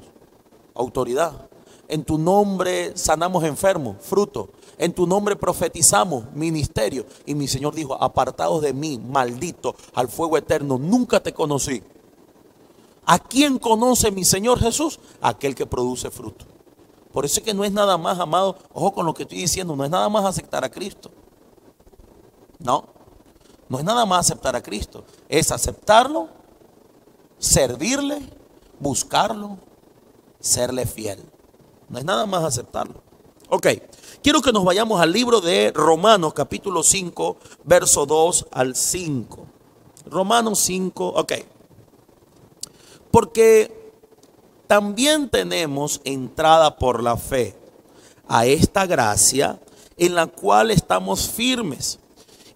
[0.79, 1.49] autoridad.
[1.87, 4.49] En tu nombre sanamos enfermos, fruto.
[4.77, 7.05] En tu nombre profetizamos, ministerio.
[7.25, 11.83] Y mi Señor dijo, apartados de mí, maldito, al fuego eterno, nunca te conocí.
[13.11, 14.99] ¿A quién conoce mi Señor Jesús?
[15.19, 16.45] Aquel que produce fruto.
[17.11, 19.75] Por eso es que no es nada más, amado, ojo con lo que estoy diciendo,
[19.75, 21.09] no es nada más aceptar a Cristo.
[22.59, 22.85] No,
[23.67, 26.29] no es nada más aceptar a Cristo, es aceptarlo,
[27.39, 28.21] servirle,
[28.79, 29.57] buscarlo,
[30.39, 31.25] serle fiel.
[31.87, 33.01] No es nada más aceptarlo.
[33.49, 33.69] Ok,
[34.21, 39.47] quiero que nos vayamos al libro de Romanos capítulo 5, verso 2 al 5.
[40.05, 41.33] Romanos 5, ok.
[43.11, 43.93] Porque
[44.67, 47.55] también tenemos entrada por la fe
[48.27, 49.59] a esta gracia
[49.97, 51.99] en la cual estamos firmes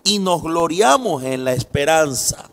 [0.03, 2.51] y nos gloriamos en la esperanza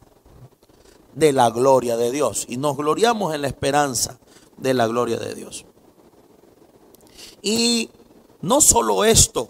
[1.15, 2.47] de la gloria de Dios.
[2.49, 4.19] Y nos gloriamos en la esperanza
[4.57, 5.67] de la gloria de Dios.
[7.43, 7.91] Y
[8.41, 9.49] no solo esto,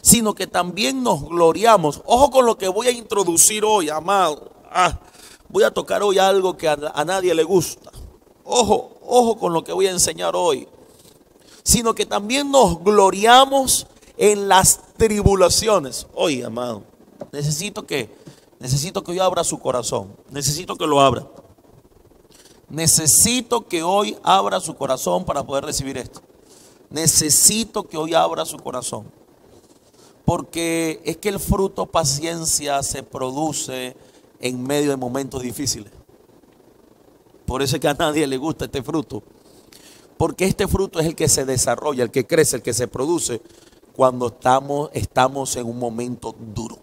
[0.00, 2.02] sino que también nos gloriamos.
[2.04, 4.52] Ojo con lo que voy a introducir hoy, amado.
[4.70, 4.98] Ah,
[5.52, 7.92] voy a tocar hoy algo que a, nadie le gusta.
[8.44, 10.66] Ojo, ojo con lo que voy a enseñar hoy.
[11.62, 13.86] Sino que también nos gloriamos
[14.16, 16.06] en las tribulaciones.
[16.14, 16.82] Oye, amado,
[17.30, 18.10] necesito que
[18.58, 20.16] necesito que hoy abra su corazón.
[20.30, 21.28] Necesito que lo abra.
[22.68, 26.22] Necesito que hoy abra su corazón para poder recibir esto.
[26.88, 29.10] Necesito que hoy abra su corazón.
[30.24, 33.94] Porque es que el fruto paciencia se produce
[34.42, 35.92] en medio de momentos difíciles.
[37.46, 39.22] Por eso es que a nadie le gusta este fruto.
[40.18, 43.40] Porque este fruto es el que se desarrolla, el que crece, el que se produce
[43.94, 46.78] cuando estamos, estamos en un momento duro.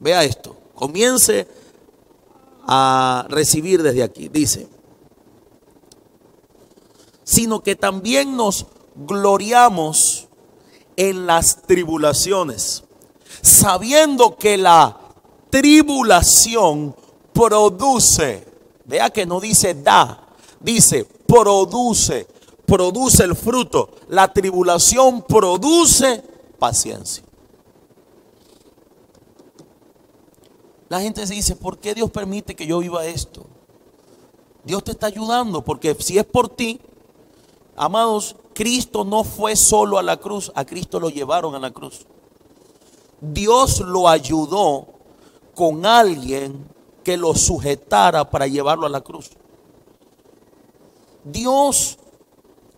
[0.00, 0.56] Vea esto.
[0.74, 1.46] Comience
[2.66, 4.28] a recibir desde aquí.
[4.28, 4.68] Dice,
[7.24, 10.28] sino que también nos gloriamos
[10.96, 12.84] en las tribulaciones,
[13.42, 15.05] sabiendo que la
[15.50, 16.94] tribulación
[17.32, 18.46] produce,
[18.84, 20.28] vea que no dice da,
[20.60, 22.26] dice produce,
[22.64, 23.90] produce el fruto.
[24.08, 26.22] La tribulación produce
[26.58, 27.24] paciencia.
[30.88, 33.44] La gente se dice, ¿por qué Dios permite que yo viva esto?
[34.64, 36.80] Dios te está ayudando porque si es por ti,
[37.76, 42.06] amados, Cristo no fue solo a la cruz, a Cristo lo llevaron a la cruz.
[43.20, 44.95] Dios lo ayudó
[45.56, 46.68] con alguien
[47.02, 49.30] que lo sujetara para llevarlo a la cruz.
[51.24, 51.98] Dios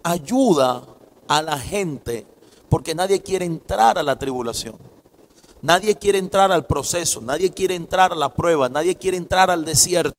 [0.02, 0.84] ayuda
[1.26, 2.24] a la gente
[2.68, 4.76] porque nadie quiere entrar a la tribulación.
[5.60, 9.64] Nadie quiere entrar al proceso, nadie quiere entrar a la prueba, nadie quiere entrar al
[9.64, 10.14] desierto.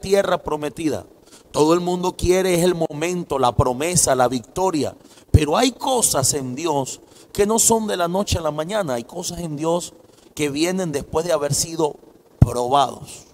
[0.00, 1.04] Tierra prometida.
[1.50, 4.96] Todo el mundo quiere es el momento, la promesa, la victoria.
[5.32, 7.00] Pero hay cosas en Dios
[7.32, 8.94] que no son de la noche a la mañana.
[8.94, 9.94] Hay cosas en Dios
[10.34, 11.96] que vienen después de haber sido
[12.38, 13.24] probados.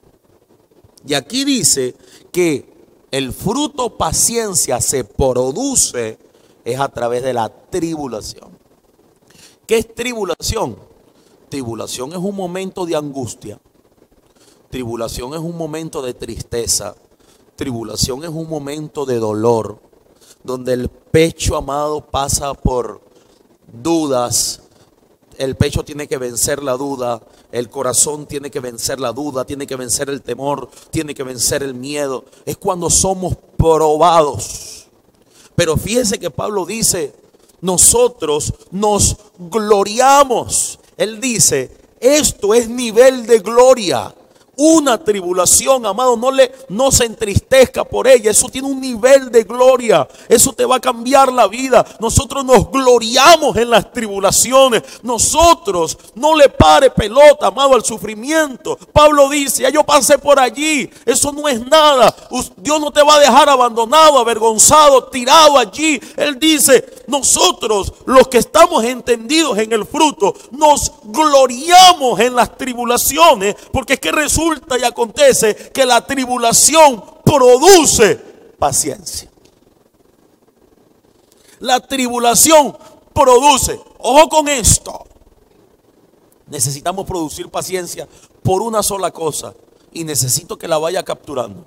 [1.07, 1.95] Y aquí dice
[2.33, 2.71] que
[3.11, 6.19] el fruto paciencia se produce
[6.65, 8.59] es a través de la tribulación.
[9.67, 10.77] ¿Qué es tribulación?
[11.49, 13.61] Tribulación es un momento de angustia.
[14.71, 16.95] Tribulación es un momento de tristeza.
[17.57, 19.81] Tribulación es un momento de dolor,
[20.45, 23.01] donde el pecho amado pasa por
[23.73, 24.63] dudas.
[25.41, 29.67] El pecho tiene que vencer la duda, el corazón tiene que vencer la duda, tiene
[29.67, 32.27] que vencer el temor, tiene que vencer el miedo.
[32.45, 34.85] Es cuando somos probados.
[35.57, 37.15] Pero fíjese que Pablo dice,
[37.63, 40.79] nosotros nos gloriamos.
[40.99, 44.15] Él dice, esto es nivel de gloria
[44.63, 48.31] una tribulación, amado, no le no se entristezca por ella.
[48.31, 50.07] Eso tiene un nivel de gloria.
[50.29, 51.83] Eso te va a cambiar la vida.
[51.99, 54.83] Nosotros nos gloriamos en las tribulaciones.
[55.03, 58.77] Nosotros no le pare pelota, amado, al sufrimiento.
[58.93, 60.91] Pablo dice, ya yo pasé por allí.
[61.07, 62.15] Eso no es nada.
[62.59, 65.99] Dios no te va a dejar abandonado, avergonzado, tirado allí.
[66.19, 73.57] Él dice, nosotros los que estamos entendidos en el fruto, nos gloriamos en las tribulaciones,
[73.73, 78.17] porque es que resulta y acontece que la tribulación produce
[78.59, 79.31] paciencia.
[81.61, 82.77] La tribulación
[83.13, 85.07] produce, ojo con esto,
[86.47, 88.09] necesitamos producir paciencia
[88.43, 89.55] por una sola cosa
[89.93, 91.67] y necesito que la vaya capturando.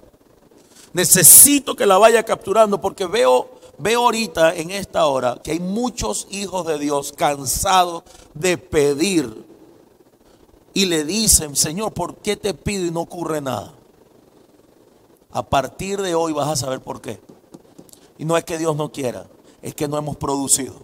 [0.93, 6.27] Necesito que la vaya capturando porque veo, veo ahorita en esta hora que hay muchos
[6.29, 8.03] hijos de Dios cansados
[8.33, 9.52] de pedir
[10.73, 13.73] y le dicen, Señor, ¿por qué te pido y no ocurre nada?
[15.31, 17.19] A partir de hoy vas a saber por qué.
[18.17, 19.27] Y no es que Dios no quiera,
[19.61, 20.75] es que no hemos producido.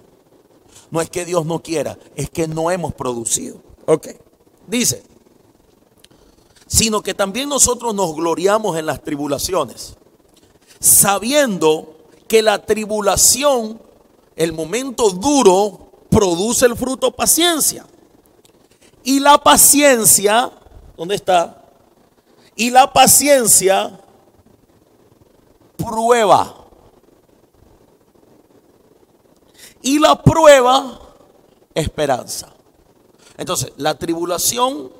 [0.91, 3.61] No es que Dios no quiera, es que no hemos producido.
[3.85, 4.07] Ok.
[4.67, 5.03] Dice,
[6.67, 9.95] sino que también nosotros nos gloriamos en las tribulaciones,
[10.79, 13.81] sabiendo que la tribulación,
[14.35, 17.85] el momento duro, produce el fruto paciencia.
[19.03, 20.51] Y la paciencia,
[20.97, 21.63] ¿dónde está?
[22.55, 23.99] Y la paciencia
[25.77, 26.55] prueba.
[29.81, 30.99] Y la prueba,
[31.73, 32.53] esperanza.
[33.37, 34.91] Entonces, la tribulación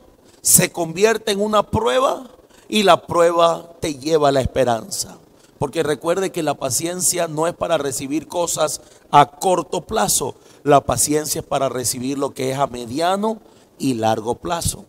[0.41, 2.29] se convierte en una prueba
[2.69, 5.17] y la prueba te lleva a la esperanza.
[5.57, 8.79] Porque recuerde que la paciencia no es para recibir cosas
[9.11, 10.35] a corto plazo.
[10.63, 13.41] La paciencia es para recibir lo que es a mediano
[13.79, 14.85] y largo plazo.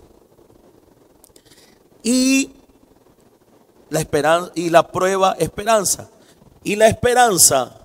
[2.03, 2.53] Y
[3.89, 6.11] la esperanza y la prueba esperanza.
[6.63, 7.81] Y la esperanza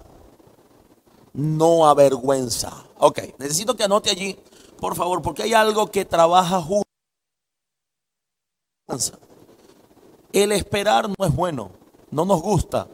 [1.33, 2.85] no avergüenza.
[2.97, 4.37] Ok, necesito que anote allí,
[4.79, 6.85] por favor, porque hay algo que trabaja junto.
[10.31, 11.71] El esperar no es bueno,
[12.11, 12.87] no nos gusta.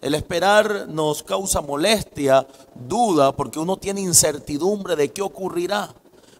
[0.00, 5.92] El esperar nos causa molestia, duda, porque uno tiene incertidumbre de qué ocurrirá.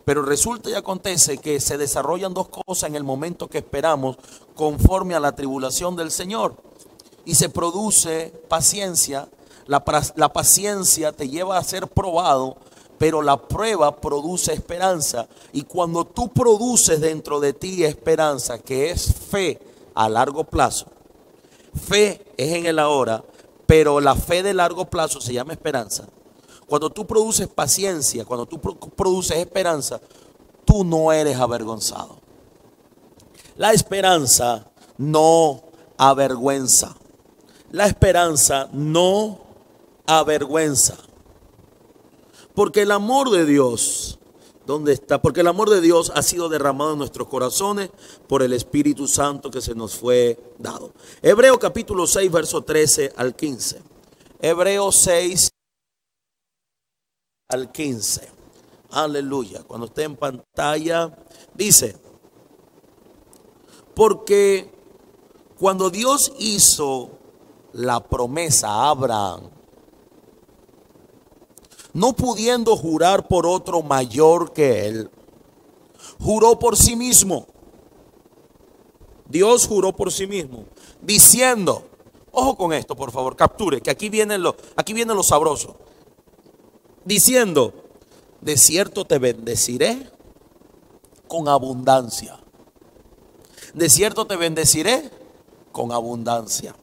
[0.09, 4.17] Pero resulta y acontece que se desarrollan dos cosas en el momento que esperamos
[4.55, 6.55] conforme a la tribulación del Señor.
[7.27, 9.29] Y se produce paciencia.
[9.67, 12.57] La, paciencia te lleva a ser probado,
[12.97, 15.29] pero la prueba produce esperanza.
[15.53, 19.61] Y cuando tú produces dentro de ti esperanza, que es fe
[19.95, 20.87] a largo plazo,
[21.87, 23.23] fe es en el ahora,
[23.67, 26.07] pero la fe de largo plazo se llama esperanza.
[26.69, 30.01] Cuando tú produces paciencia, cuando tú produces esperanza,
[30.66, 32.21] tú no eres avergonzado.
[33.57, 35.62] La esperanza no
[35.97, 36.95] avergüenza.
[37.71, 39.41] La esperanza no
[40.07, 40.97] avergüenza.
[42.55, 44.19] Porque el amor de Dios,
[44.66, 45.23] ¿dónde está?
[45.23, 47.89] Porque el amor de Dios ha sido derramado en nuestros corazones
[48.27, 50.93] por el Espíritu Santo que se nos fue dado.
[51.23, 53.81] Hebreo capítulo 6, verso 13 al 15.
[54.41, 55.51] Hebreo 6,
[57.49, 58.29] al 15.
[58.91, 59.63] Aleluya.
[59.67, 61.17] Cuando esté en pantalla,
[61.55, 61.97] dice,
[63.95, 64.71] porque
[65.59, 67.11] cuando Dios hizo
[67.73, 69.49] la promesa a Abraham,
[71.95, 75.11] no pudiendo jurar por otro mayor que él,
[76.21, 77.47] juró por sí mismo.
[79.27, 80.65] Dios juró por sí mismo,
[81.01, 81.85] diciendo,
[82.31, 85.77] ojo con esto, por favor, capture, que aquí vienen los, aquí vienen los sabrosos
[87.09, 87.73] diciendo,
[88.43, 90.11] de cierto te bendeciré
[91.27, 92.39] con abundancia.
[93.73, 95.11] De cierto te bendeciré
[95.73, 96.77] con abundancia.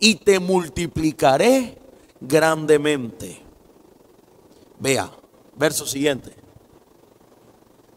[0.00, 1.78] y te multiplicaré
[2.20, 3.40] grandemente.
[4.80, 5.10] Vea,
[5.54, 6.34] verso siguiente.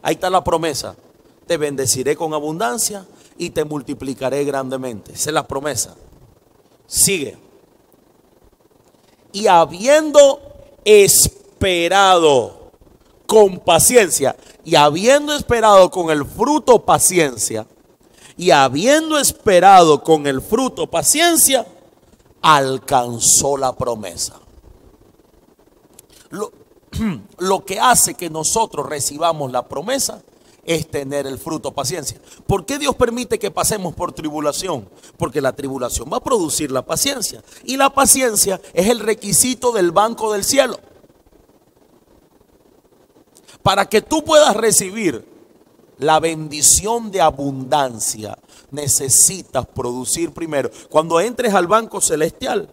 [0.00, 0.94] Ahí está la promesa.
[1.48, 5.12] Te bendeciré con abundancia y te multiplicaré grandemente.
[5.12, 5.96] Esa es la promesa.
[6.86, 7.36] Sigue.
[9.32, 10.40] Y habiendo
[11.60, 12.72] esperado
[13.26, 14.34] con paciencia,
[14.64, 17.66] y habiendo esperado con el fruto paciencia,
[18.36, 21.66] y habiendo esperado con el fruto paciencia,
[22.40, 24.40] alcanzó la promesa.
[26.30, 26.50] Lo,
[27.38, 30.22] lo que hace que nosotros recibamos la promesa
[30.64, 32.18] es tener el fruto paciencia.
[32.46, 34.88] ¿Por qué Dios permite que pasemos por tribulación?
[35.18, 37.44] Porque la tribulación va a producir la paciencia.
[37.64, 40.78] Y la paciencia es el requisito del banco del cielo.
[43.70, 45.24] Para que tú puedas recibir
[45.98, 48.36] la bendición de abundancia,
[48.72, 50.72] necesitas producir primero.
[50.88, 52.68] Cuando entres al banco celestial,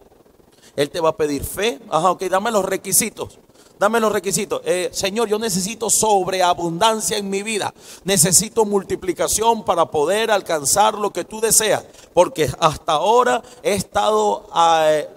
[0.74, 1.78] Él te va a pedir fe.
[1.88, 3.38] Ajá, ok, dame los requisitos.
[3.78, 4.60] Dame los requisitos.
[4.64, 7.72] Eh, Señor, yo necesito sobreabundancia en mi vida.
[8.02, 11.84] Necesito multiplicación para poder alcanzar lo que tú deseas.
[12.12, 14.48] Porque hasta ahora he estado
[14.82, 15.08] eh,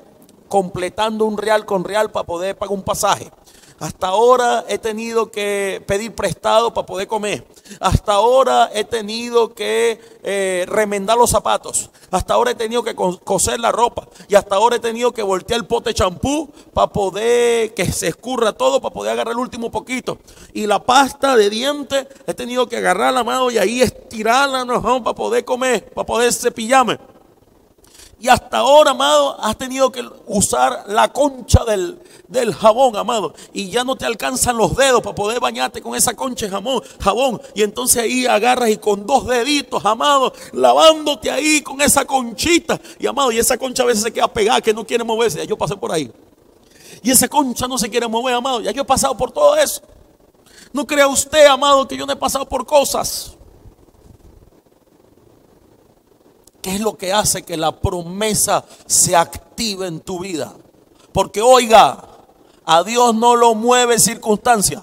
[0.48, 3.32] completando un real con real para poder pagar un pasaje.
[3.82, 7.44] Hasta ahora he tenido que pedir prestado para poder comer.
[7.80, 11.90] Hasta ahora he tenido que eh, remendar los zapatos.
[12.12, 14.08] Hasta ahora he tenido que coser la ropa.
[14.28, 18.54] Y hasta ahora he tenido que voltear el pote champú para poder que se escurra
[18.54, 20.20] todo, para poder agarrar el último poquito.
[20.54, 25.04] Y la pasta de dientes he tenido que agarrar la mano y ahí estirarla ¿no?
[25.04, 27.00] para poder comer, para poder cepillarme.
[28.22, 31.98] Y hasta ahora, amado, has tenido que usar la concha del,
[32.28, 33.34] del, jabón, amado.
[33.52, 36.84] Y ya no te alcanzan los dedos para poder bañarte con esa concha de jabón,
[37.00, 37.42] jabón.
[37.56, 42.80] Y entonces ahí agarras y con dos deditos, amado, lavándote ahí con esa conchita.
[43.00, 45.40] Y amado, y esa concha a veces se queda pegada, que no quiere moverse.
[45.40, 46.12] Ya yo pasé por ahí.
[47.02, 48.62] Y esa concha no se quiere mover, amado.
[48.62, 49.82] Ya yo he pasado por todo eso.
[50.72, 53.36] No crea usted, amado, que yo no he pasado por cosas.
[56.62, 60.54] ¿Qué es lo que hace que la promesa se active en tu vida?
[61.12, 62.06] Porque oiga,
[62.66, 64.82] a Dios no lo mueve circunstancia.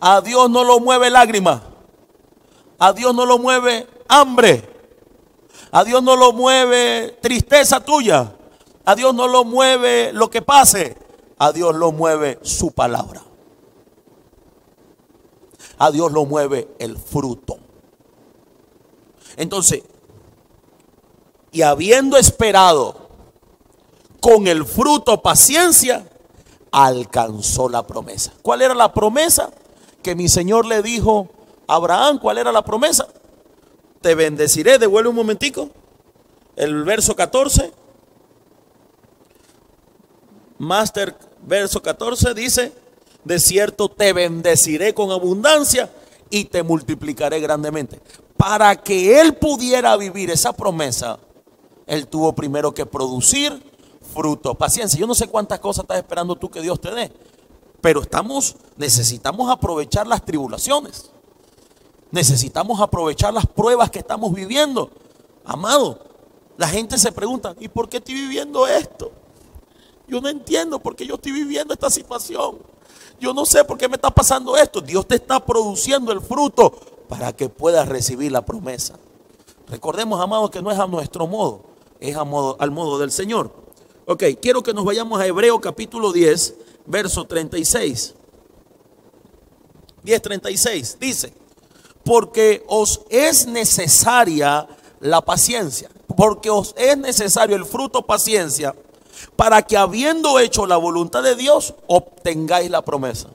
[0.00, 1.62] A Dios no lo mueve lágrima.
[2.78, 4.68] A Dios no lo mueve hambre.
[5.70, 8.34] A Dios no lo mueve tristeza tuya.
[8.84, 10.96] A Dios no lo mueve lo que pase.
[11.38, 13.22] A Dios lo mueve su palabra.
[15.76, 17.58] A Dios lo mueve el fruto.
[19.36, 19.82] Entonces,
[21.52, 23.08] y habiendo esperado
[24.20, 26.08] con el fruto paciencia,
[26.70, 28.32] alcanzó la promesa.
[28.42, 29.50] ¿Cuál era la promesa
[30.02, 31.28] que mi Señor le dijo
[31.66, 32.18] a Abraham?
[32.18, 33.06] ¿Cuál era la promesa?
[34.00, 35.70] Te bendeciré, devuelve un momentico.
[36.56, 37.72] El verso 14.
[40.58, 42.72] Master verso 14 dice,
[43.24, 45.90] de cierto te bendeciré con abundancia
[46.30, 48.00] y te multiplicaré grandemente.
[48.36, 51.18] Para que él pudiera vivir esa promesa,
[51.88, 53.60] él tuvo primero que producir
[54.14, 54.54] fruto.
[54.54, 55.00] Paciencia.
[55.00, 57.10] Yo no sé cuántas cosas estás esperando tú que Dios te dé.
[57.80, 61.10] Pero estamos, necesitamos aprovechar las tribulaciones.
[62.10, 64.90] Necesitamos aprovechar las pruebas que estamos viviendo.
[65.44, 65.98] Amado,
[66.58, 69.10] la gente se pregunta, ¿y por qué estoy viviendo esto?
[70.06, 72.58] Yo no entiendo por qué yo estoy viviendo esta situación.
[73.18, 74.82] Yo no sé por qué me está pasando esto.
[74.82, 76.70] Dios te está produciendo el fruto
[77.08, 78.98] para que puedas recibir la promesa.
[79.68, 81.67] Recordemos, amados, que no es a nuestro modo
[82.00, 83.52] es modo, al modo del Señor.
[84.06, 86.54] Ok, quiero que nos vayamos a Hebreo capítulo 10,
[86.86, 88.14] verso 36.
[90.04, 91.34] 10:36 dice,
[92.04, 94.66] porque os es necesaria
[95.00, 98.74] la paciencia, porque os es necesario el fruto paciencia,
[99.36, 103.28] para que habiendo hecho la voluntad de Dios, obtengáis la promesa.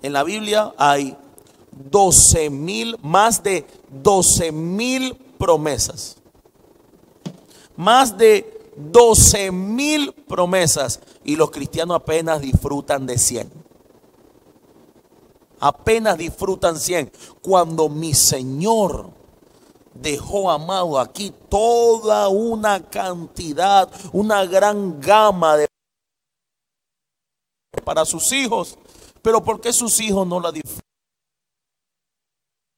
[0.00, 1.16] En la Biblia hay
[1.70, 6.18] 12 mil, más de 12 mil promesas.
[7.74, 13.52] Más de 12 mil promesas y los cristianos apenas disfrutan de 100.
[15.58, 17.10] Apenas disfrutan 100.
[17.42, 19.10] Cuando mi Señor
[19.94, 25.66] dejó amado aquí toda una cantidad, una gran gama de
[27.84, 28.78] para sus hijos.
[29.22, 30.82] Pero ¿por qué sus hijos no la disfrutan?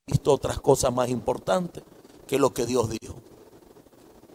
[0.06, 1.84] Visto otras cosas más importantes
[2.26, 3.14] que lo que Dios dijo.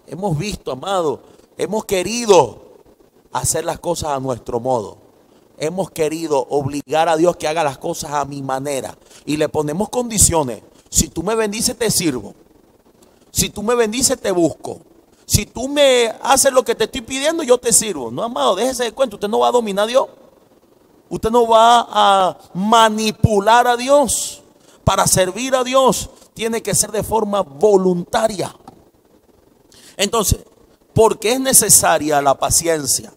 [0.07, 1.21] Hemos visto, amado,
[1.57, 2.69] hemos querido
[3.31, 4.97] hacer las cosas a nuestro modo.
[5.57, 8.97] Hemos querido obligar a Dios que haga las cosas a mi manera.
[9.25, 10.63] Y le ponemos condiciones.
[10.89, 12.33] Si tú me bendices, te sirvo.
[13.31, 14.79] Si tú me bendices, te busco.
[15.25, 18.09] Si tú me haces lo que te estoy pidiendo, yo te sirvo.
[18.09, 19.17] No, amado, déjese de cuenta.
[19.17, 20.07] Usted no va a dominar a Dios.
[21.09, 24.41] Usted no va a manipular a Dios.
[24.83, 26.09] Para servir a Dios
[26.39, 28.55] tiene que ser de forma voluntaria.
[29.97, 30.39] Entonces,
[30.93, 33.13] ¿por qué es necesaria la paciencia?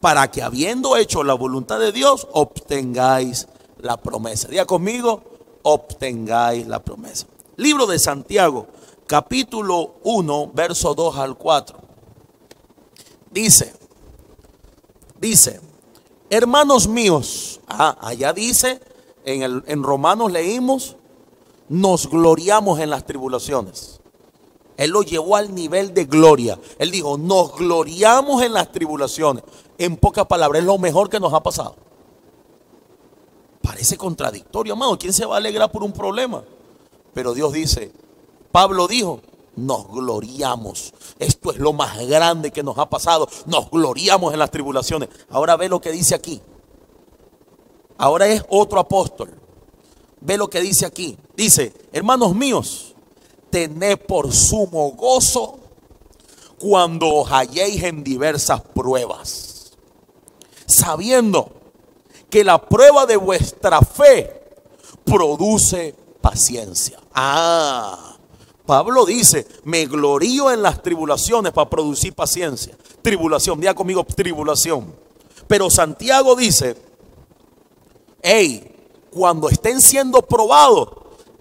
[0.00, 3.46] Para que habiendo hecho la voluntad de Dios, obtengáis
[3.78, 4.48] la promesa.
[4.48, 5.22] Diga conmigo,
[5.62, 7.28] obtengáis la promesa.
[7.54, 8.66] Libro de Santiago,
[9.06, 11.78] capítulo 1, verso 2 al 4.
[13.30, 13.72] Dice,
[15.20, 15.60] dice,
[16.30, 18.80] hermanos míos, ah, allá dice,
[19.24, 20.96] en, el, en Romanos leímos,
[21.70, 24.00] nos gloriamos en las tribulaciones.
[24.76, 26.58] Él lo llevó al nivel de gloria.
[26.78, 29.44] Él dijo, nos gloriamos en las tribulaciones.
[29.78, 31.76] En pocas palabras, es lo mejor que nos ha pasado.
[33.62, 34.98] Parece contradictorio, amado.
[34.98, 36.42] ¿Quién se va a alegrar por un problema?
[37.14, 37.92] Pero Dios dice,
[38.50, 39.20] Pablo dijo,
[39.54, 40.92] nos gloriamos.
[41.20, 43.28] Esto es lo más grande que nos ha pasado.
[43.46, 45.08] Nos gloriamos en las tribulaciones.
[45.28, 46.40] Ahora ve lo que dice aquí.
[47.96, 49.40] Ahora es otro apóstol.
[50.20, 51.16] Ve lo que dice aquí.
[51.36, 52.94] Dice, hermanos míos,
[53.50, 55.58] tened por sumo gozo
[56.58, 59.72] cuando os halléis en diversas pruebas,
[60.66, 61.52] sabiendo
[62.28, 64.42] que la prueba de vuestra fe
[65.04, 67.00] produce paciencia.
[67.14, 68.18] Ah,
[68.66, 72.76] Pablo dice, me glorío en las tribulaciones para producir paciencia.
[73.02, 74.94] Tribulación, diga conmigo tribulación.
[75.48, 76.76] Pero Santiago dice,
[78.22, 78.69] hey,
[79.10, 80.88] cuando estén siendo probados,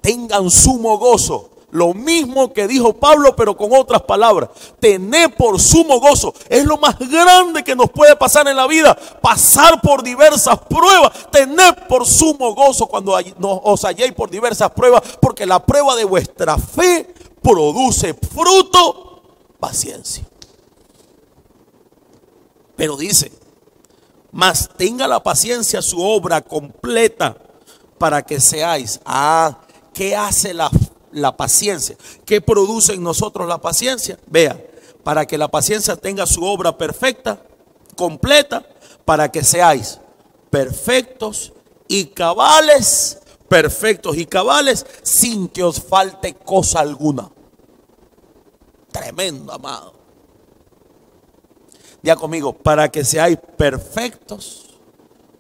[0.01, 4.49] tengan sumo gozo lo mismo que dijo Pablo, pero con otras palabras.
[4.79, 6.33] Tener por sumo gozo.
[6.49, 8.97] Es lo más grande que nos puede pasar en la vida.
[9.21, 11.11] Pasar por diversas pruebas.
[11.31, 15.03] Tener por sumo gozo cuando os halléis por diversas pruebas.
[15.21, 19.21] Porque la prueba de vuestra fe produce fruto,
[19.59, 20.25] paciencia.
[22.75, 23.31] Pero dice,
[24.31, 27.37] mas tenga la paciencia su obra completa
[27.99, 28.99] para que seáis.
[29.05, 29.59] Ah,
[29.93, 30.71] ¿qué hace la
[31.11, 31.95] la paciencia.
[32.25, 34.19] ¿Qué produce en nosotros la paciencia?
[34.27, 34.61] Vea,
[35.03, 37.41] para que la paciencia tenga su obra perfecta,
[37.95, 38.65] completa,
[39.05, 39.99] para que seáis
[40.49, 41.53] perfectos
[41.87, 47.29] y cabales, perfectos y cabales, sin que os falte cosa alguna.
[48.91, 49.93] Tremendo, amado.
[52.01, 54.69] Ya conmigo, para que seáis perfectos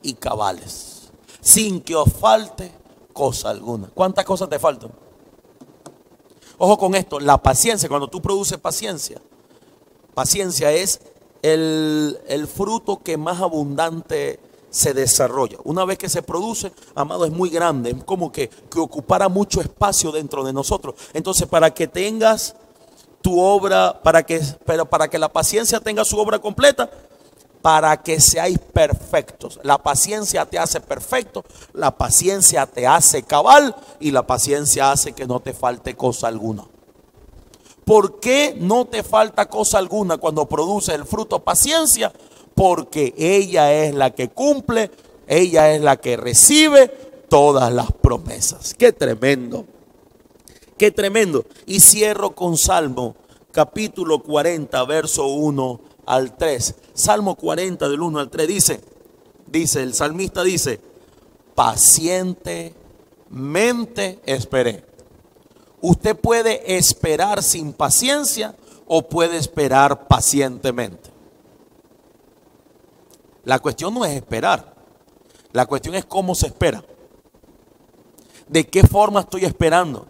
[0.01, 0.88] y cabales,
[1.41, 2.71] sin que os falte
[3.13, 3.89] cosa alguna.
[3.93, 4.91] ¿Cuántas cosas te faltan?
[6.57, 9.21] Ojo con esto, la paciencia, cuando tú produces paciencia,
[10.13, 10.99] paciencia es
[11.41, 15.57] el, fruto que más abundante se desarrolla.
[15.63, 19.61] Una vez que se produce, amado, es muy grande, es como que, que ocupara mucho
[19.61, 20.95] espacio dentro de nosotros.
[21.13, 22.55] Entonces, para que tengas
[23.21, 26.89] tu obra, para que, pero para que la paciencia tenga su obra completa,
[27.61, 29.59] para que seáis perfectos.
[29.63, 31.43] La paciencia te hace perfecto,
[31.73, 36.65] la paciencia te hace cabal y la paciencia hace que no te falte cosa alguna.
[37.85, 42.13] ¿Por qué no te falta cosa alguna cuando produce el fruto paciencia?
[42.53, 44.91] Porque ella es la que cumple,
[45.27, 46.87] ella es la que recibe
[47.29, 48.73] todas las promesas.
[48.75, 49.65] Qué tremendo,
[50.77, 51.45] qué tremendo.
[51.65, 53.15] Y cierro con Salmo
[53.51, 56.75] capítulo 40, verso 1 al 3.
[56.93, 58.81] Salmo 40 del 1 al 3 dice,
[59.45, 60.81] dice, el salmista dice,
[61.53, 64.83] pacientemente esperé.
[65.81, 68.55] Usted puede esperar sin paciencia
[68.87, 71.11] o puede esperar pacientemente.
[73.43, 74.73] La cuestión no es esperar,
[75.51, 76.83] la cuestión es cómo se espera.
[78.47, 80.07] ¿De qué forma estoy esperando?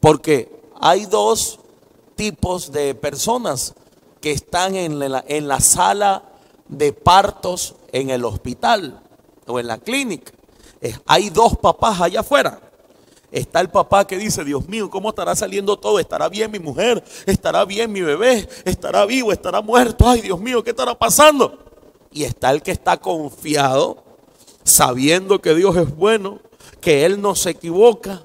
[0.00, 1.60] Porque hay dos
[2.14, 3.74] tipos de personas
[4.26, 6.24] que están en la, en la sala
[6.66, 9.00] de partos en el hospital
[9.46, 10.32] o en la clínica.
[11.06, 12.60] hay dos papás allá afuera.
[13.30, 16.00] Está el papá que dice, Dios mío, ¿cómo estará saliendo todo?
[16.00, 17.04] ¿Estará bien mi mujer?
[17.24, 18.48] ¿Estará bien mi bebé?
[18.64, 19.30] ¿Estará vivo?
[19.30, 20.08] ¿Estará muerto?
[20.08, 21.60] Ay, Dios mío, ¿qué estará pasando?
[22.10, 24.02] Y está el que está confiado,
[24.64, 26.40] sabiendo que Dios es bueno,
[26.80, 28.24] que Él no se equivoca,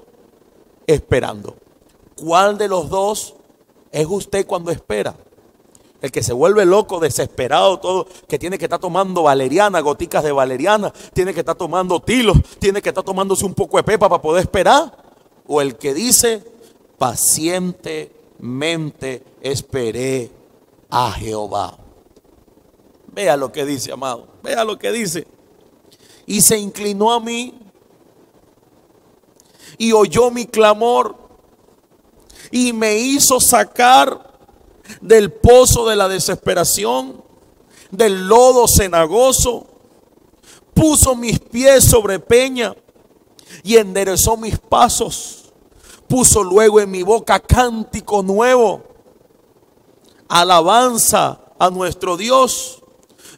[0.88, 1.58] esperando.
[2.16, 3.36] ¿Cuál de los dos
[3.92, 5.16] es usted cuando espera?
[6.02, 10.32] El que se vuelve loco, desesperado, todo, que tiene que estar tomando valeriana, goticas de
[10.32, 14.22] valeriana, tiene que estar tomando tilos, tiene que estar tomándose un poco de pepa para
[14.22, 14.98] poder esperar.
[15.46, 16.44] O el que dice,
[16.98, 20.32] pacientemente esperé
[20.90, 21.78] a Jehová.
[23.14, 24.28] Vea lo que dice, amado.
[24.42, 25.28] Vea lo que dice.
[26.26, 27.54] Y se inclinó a mí
[29.78, 31.16] y oyó mi clamor
[32.50, 34.31] y me hizo sacar
[35.00, 37.24] del pozo de la desesperación,
[37.92, 39.68] del lodo cenagoso.
[40.74, 42.76] Puso mis pies sobre peña
[43.64, 45.54] y enderezó mis pasos.
[46.08, 48.84] Puso luego en mi boca cántico nuevo,
[50.28, 52.82] alabanza a nuestro Dios.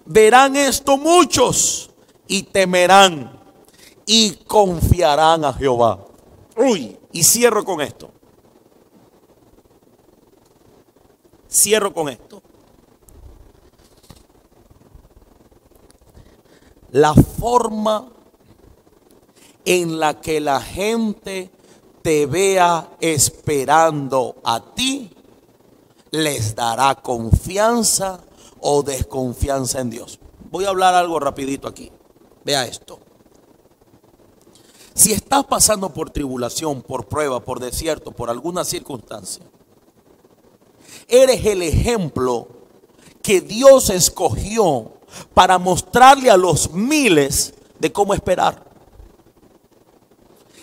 [0.06, 1.92] Verán esto muchos
[2.28, 3.40] y temerán
[4.06, 6.06] y confiarán a Jehová.
[6.56, 8.13] Uy, y cierro con esto.
[11.54, 12.42] Cierro con esto.
[16.92, 18.10] La forma
[19.66, 21.52] en la que la gente
[22.02, 25.12] te vea esperando a ti
[26.12, 28.20] les dará confianza
[28.60, 30.20] o desconfianza en Dios.
[30.52, 31.92] Voy a hablar algo rapidito aquí.
[32.44, 33.00] Vea esto.
[34.94, 39.44] Si estás pasando por tribulación, por prueba, por desierto, por alguna circunstancia,
[41.08, 42.48] eres el ejemplo
[43.22, 44.94] que Dios escogió
[45.34, 48.64] para mostrarle a los miles de cómo esperar.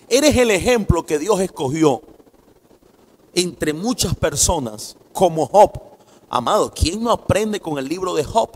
[0.09, 2.03] Eres el ejemplo que Dios escogió
[3.35, 5.81] entre muchas personas como Job.
[6.29, 8.51] Amado, ¿quién no aprende con el libro de Job?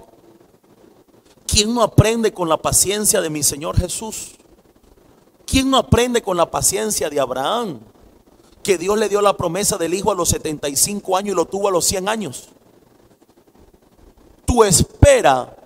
[1.46, 4.32] ¿Quién no aprende con la paciencia de mi Señor Jesús?
[5.46, 7.80] ¿Quién no aprende con la paciencia de Abraham?
[8.64, 11.68] Que Dios le dio la promesa del hijo a los 75 años y lo tuvo
[11.68, 12.48] a los 100 años.
[14.44, 15.56] Tu espera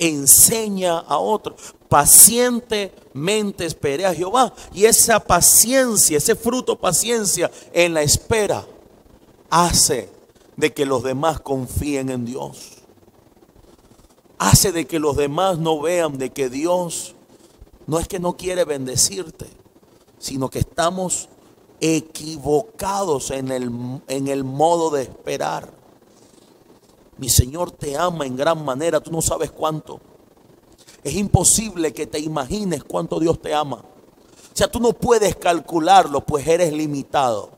[0.00, 1.54] enseña a otro.
[1.88, 4.52] Pacientemente esperé a Jehová.
[4.72, 8.66] Y esa paciencia, ese fruto paciencia en la espera,
[9.50, 10.10] hace
[10.56, 12.78] de que los demás confíen en Dios.
[14.38, 17.14] Hace de que los demás no vean de que Dios
[17.86, 19.46] no es que no quiere bendecirte,
[20.18, 21.28] sino que estamos
[21.80, 23.70] equivocados en el,
[24.08, 25.72] en el modo de esperar.
[27.18, 30.00] Mi Señor te ama en gran manera, tú no sabes cuánto.
[31.02, 33.76] Es imposible que te imagines cuánto Dios te ama.
[33.76, 37.50] O sea, tú no puedes calcularlo, pues eres limitado.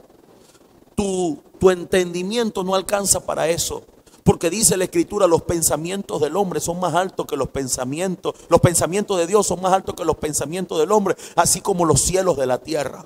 [0.95, 3.83] Tu, tu entendimiento no alcanza para eso.
[4.25, 8.61] Porque dice la escritura, los pensamientos del hombre son más altos que los pensamientos, los
[8.61, 12.37] pensamientos de Dios son más altos que los pensamientos del hombre, así como los cielos
[12.37, 13.05] de la tierra.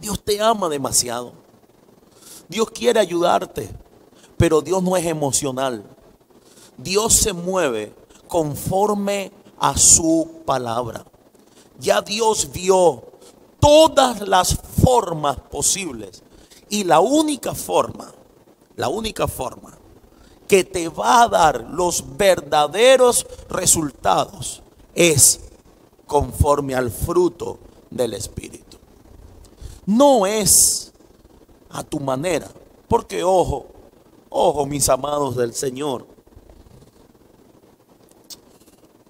[0.00, 1.32] Dios te ama demasiado.
[2.48, 3.70] Dios quiere ayudarte.
[4.36, 5.84] Pero Dios no es emocional.
[6.78, 7.92] Dios se mueve
[8.26, 11.04] conforme a su palabra.
[11.78, 13.04] Ya Dios vio
[13.60, 16.22] todas las formas posibles.
[16.70, 18.12] Y la única forma,
[18.76, 19.76] la única forma
[20.48, 24.62] que te va a dar los verdaderos resultados
[24.94, 25.40] es
[26.06, 27.58] conforme al fruto
[27.90, 28.79] del Espíritu.
[29.86, 30.92] No es
[31.70, 32.48] a tu manera,
[32.88, 33.66] porque ojo,
[34.30, 36.06] Ojo, mis amados del Señor.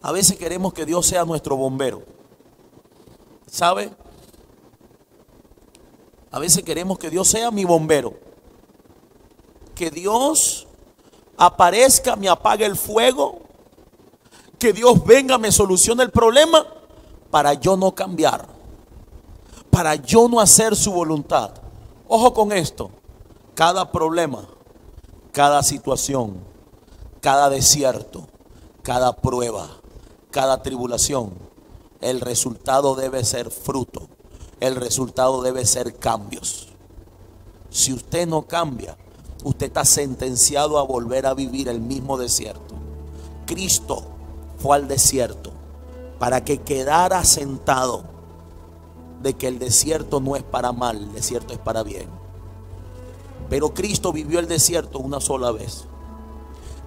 [0.00, 2.02] A veces queremos que Dios sea nuestro bombero.
[3.46, 3.92] ¿Sabe?
[6.30, 8.14] A veces queremos que Dios sea mi bombero.
[9.74, 10.66] Que Dios
[11.36, 13.40] aparezca, me apague el fuego.
[14.58, 16.66] Que Dios venga, me solucione el problema
[17.30, 18.48] para yo no cambiar.
[19.70, 21.52] Para yo no hacer su voluntad.
[22.08, 22.90] Ojo con esto.
[23.54, 24.46] Cada problema
[25.32, 26.38] cada situación,
[27.20, 28.26] cada desierto,
[28.82, 29.68] cada prueba,
[30.30, 31.34] cada tribulación,
[32.00, 34.08] el resultado debe ser fruto,
[34.58, 36.68] el resultado debe ser cambios.
[37.70, 38.96] Si usted no cambia,
[39.44, 42.74] usted está sentenciado a volver a vivir el mismo desierto.
[43.46, 44.02] Cristo
[44.58, 45.52] fue al desierto
[46.18, 48.04] para que quedara sentado
[49.20, 52.08] de que el desierto no es para mal, el desierto es para bien.
[53.48, 55.84] Pero Cristo vivió el desierto una sola vez.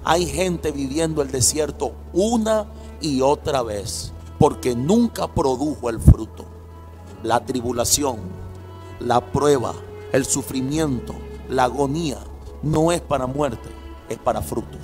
[0.03, 2.67] Hay gente viviendo el desierto una
[3.01, 6.45] y otra vez porque nunca produjo el fruto.
[7.21, 8.17] La tribulación,
[8.99, 9.73] la prueba,
[10.11, 11.15] el sufrimiento,
[11.49, 12.17] la agonía
[12.61, 13.69] no es para muerte,
[14.09, 14.81] es para frutos.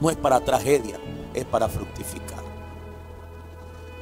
[0.00, 0.98] No es para tragedia,
[1.34, 2.41] es para fructificar.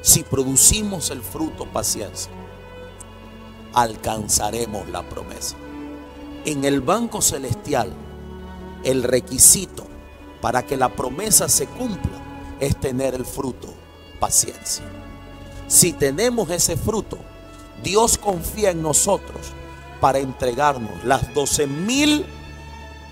[0.01, 2.31] Si producimos el fruto paciencia,
[3.73, 5.55] alcanzaremos la promesa
[6.45, 7.93] en el banco celestial
[8.83, 9.85] el requisito
[10.41, 13.73] para que la promesa se cumpla es tener el fruto,
[14.19, 14.85] paciencia.
[15.67, 17.17] Si tenemos ese fruto,
[17.83, 19.53] Dios confía en nosotros
[19.99, 22.25] para entregarnos las 12 mil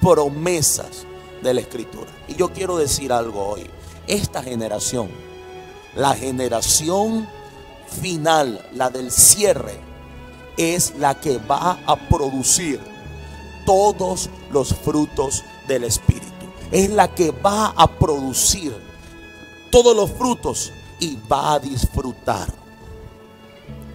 [0.01, 1.05] promesas
[1.41, 2.09] de la Escritura.
[2.27, 3.69] Y yo quiero decir algo hoy.
[4.07, 5.09] Esta generación,
[5.95, 7.27] la generación
[8.01, 9.79] final, la del cierre,
[10.57, 12.79] es la que va a producir
[13.65, 16.25] todos los frutos del Espíritu.
[16.71, 18.75] Es la que va a producir
[19.71, 22.53] todos los frutos y va a disfrutar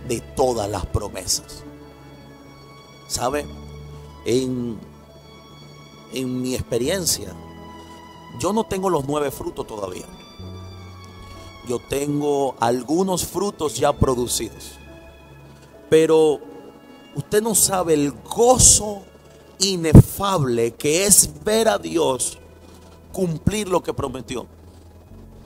[0.09, 1.63] de todas las promesas.
[3.09, 3.47] ¿Sabe?
[4.25, 4.79] En,
[6.13, 7.33] en mi experiencia,
[8.39, 10.07] yo no tengo los nueve frutos todavía.
[11.69, 14.73] Yo tengo algunos frutos ya producidos.
[15.89, 16.41] Pero
[17.15, 19.03] usted no sabe el gozo
[19.59, 22.39] inefable que es ver a Dios
[23.13, 24.47] cumplir lo que prometió.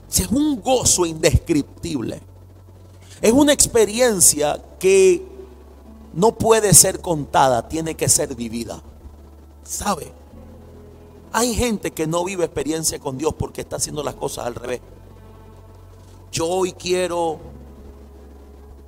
[0.09, 2.19] Es un gozo indescriptible.
[3.21, 5.25] Es una experiencia que
[6.13, 8.81] no puede ser contada, tiene que ser vivida.
[9.63, 10.11] ¿Sabe?
[11.31, 14.81] Hay gente que no vive experiencia con Dios porque está haciendo las cosas al revés.
[16.31, 17.39] Yo hoy quiero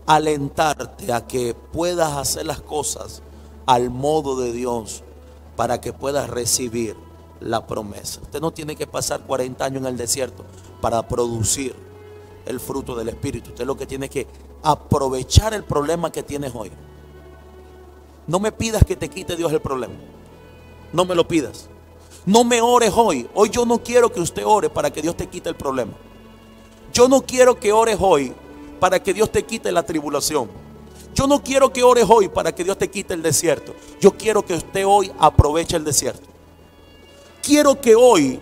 [0.05, 3.23] alentarte a que puedas hacer las cosas
[3.65, 5.03] al modo de Dios
[5.55, 6.95] para que puedas recibir
[7.39, 8.21] la promesa.
[8.21, 10.45] Usted no tiene que pasar 40 años en el desierto
[10.81, 11.75] para producir
[12.45, 13.49] el fruto del Espíritu.
[13.49, 14.27] Usted lo que tiene que
[14.63, 16.71] aprovechar el problema que tienes hoy.
[18.27, 19.95] No me pidas que te quite Dios el problema.
[20.93, 21.69] No me lo pidas.
[22.25, 23.27] No me ores hoy.
[23.33, 25.93] Hoy yo no quiero que usted ore para que Dios te quite el problema.
[26.91, 28.33] Yo no quiero que ores hoy
[28.79, 30.49] para que Dios te quite la tribulación.
[31.13, 33.73] Yo no quiero que ores hoy para que Dios te quite el desierto.
[33.99, 36.27] Yo quiero que usted hoy aproveche el desierto.
[37.43, 38.39] Quiero que hoy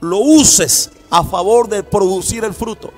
[0.00, 2.90] lo uses a favor de producir el fruto.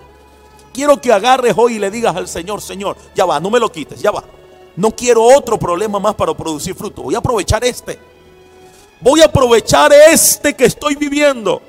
[0.72, 3.70] Quiero que agarres hoy y le digas al Señor, Señor, ya va, no me lo
[3.70, 4.24] quites, ya va.
[4.76, 7.02] No quiero otro problema más para producir fruto.
[7.02, 7.98] Voy a aprovechar este.
[9.00, 11.60] Voy a aprovechar este que estoy viviendo.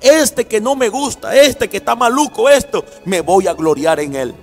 [0.00, 4.16] Este que no me gusta, este que está maluco, esto, me voy a gloriar en
[4.16, 4.34] él.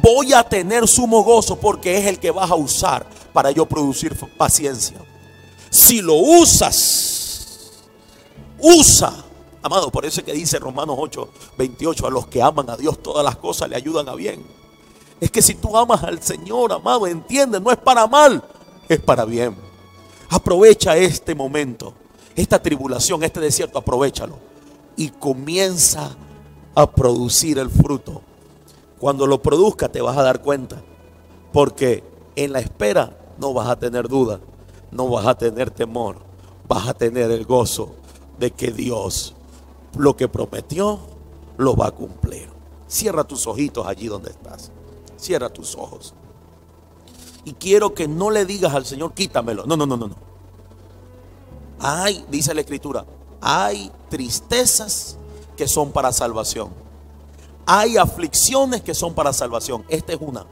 [0.00, 4.16] Voy a tener sumo gozo porque es el que vas a usar para yo producir
[4.36, 4.98] paciencia.
[5.70, 7.84] Si lo usas,
[8.58, 9.12] usa.
[9.62, 13.02] Amado, por eso es que dice Romanos 8, 28, a los que aman a Dios
[13.02, 14.44] todas las cosas le ayudan a bien.
[15.20, 18.42] Es que si tú amas al Señor, amado, entiende, no es para mal,
[18.88, 19.56] es para bien.
[20.28, 21.94] Aprovecha este momento,
[22.36, 24.38] esta tribulación, este desierto, aprovechalo.
[24.96, 26.16] Y comienza
[26.74, 28.22] a producir el fruto.
[28.98, 30.82] Cuando lo produzca te vas a dar cuenta.
[31.52, 32.02] Porque
[32.36, 34.40] en la espera no vas a tener duda,
[34.90, 36.18] no vas a tener temor,
[36.68, 37.94] vas a tener el gozo
[38.38, 39.34] de que Dios
[39.96, 40.98] lo que prometió
[41.56, 42.48] lo va a cumplir.
[42.88, 44.72] Cierra tus ojitos allí donde estás.
[45.16, 46.14] Cierra tus ojos.
[47.44, 49.64] Y quiero que no le digas al Señor, quítamelo.
[49.66, 50.16] No, no, no, no, no.
[51.80, 53.04] Hay, dice la escritura,
[53.40, 55.18] hay tristezas
[55.56, 56.70] que son para salvación.
[57.66, 59.84] Hay aflicciones que son para salvación.
[59.88, 60.46] Esta es una.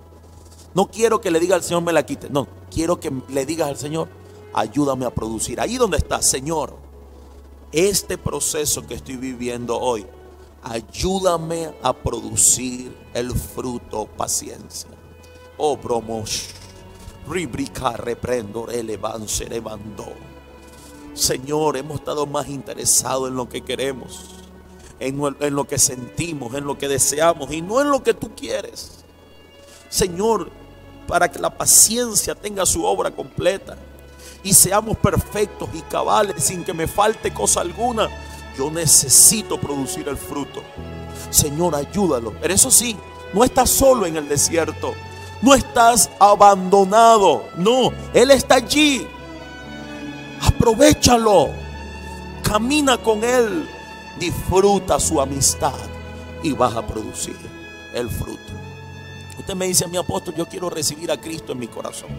[0.75, 2.31] No quiero que le diga al Señor me la quite.
[2.31, 4.09] No, quiero que le digas al Señor,
[4.55, 5.61] ayúdame a producir.
[5.61, 6.75] Ahí donde está, Señor,
[7.73, 10.07] este proceso que estoy viviendo hoy,
[10.63, 14.91] ayúdame a producir el fruto paciencia.
[15.59, 16.49] Oh, bromos,
[17.29, 20.07] ribrica, reprendo, elevan, se levantó.
[21.15, 24.25] Señor, hemos estado más interesados en lo que queremos,
[24.99, 25.19] en,
[25.55, 29.05] lo que sentimos, en lo que deseamos y no en lo que tú quieres.
[29.91, 30.51] Señor,
[31.07, 33.77] para que la paciencia tenga su obra completa
[34.43, 38.09] y seamos perfectos y cabales sin que me falte cosa alguna,
[38.57, 40.63] yo necesito producir el fruto.
[41.31, 42.33] Señor, ayúdalo.
[42.41, 42.97] Pero eso sí,
[43.35, 44.95] no estás solo en el desierto.
[45.43, 47.45] No estás abandonado.
[47.57, 49.07] No, Él está allí.
[50.43, 51.51] Aprovechalo.
[52.43, 53.69] Camina con Él.
[54.19, 55.75] Disfruta su amistad
[56.43, 57.37] y vas a producir
[57.95, 58.41] el fruto.
[59.39, 62.11] Usted me dice, mi apóstol, yo quiero recibir a Cristo en mi corazón.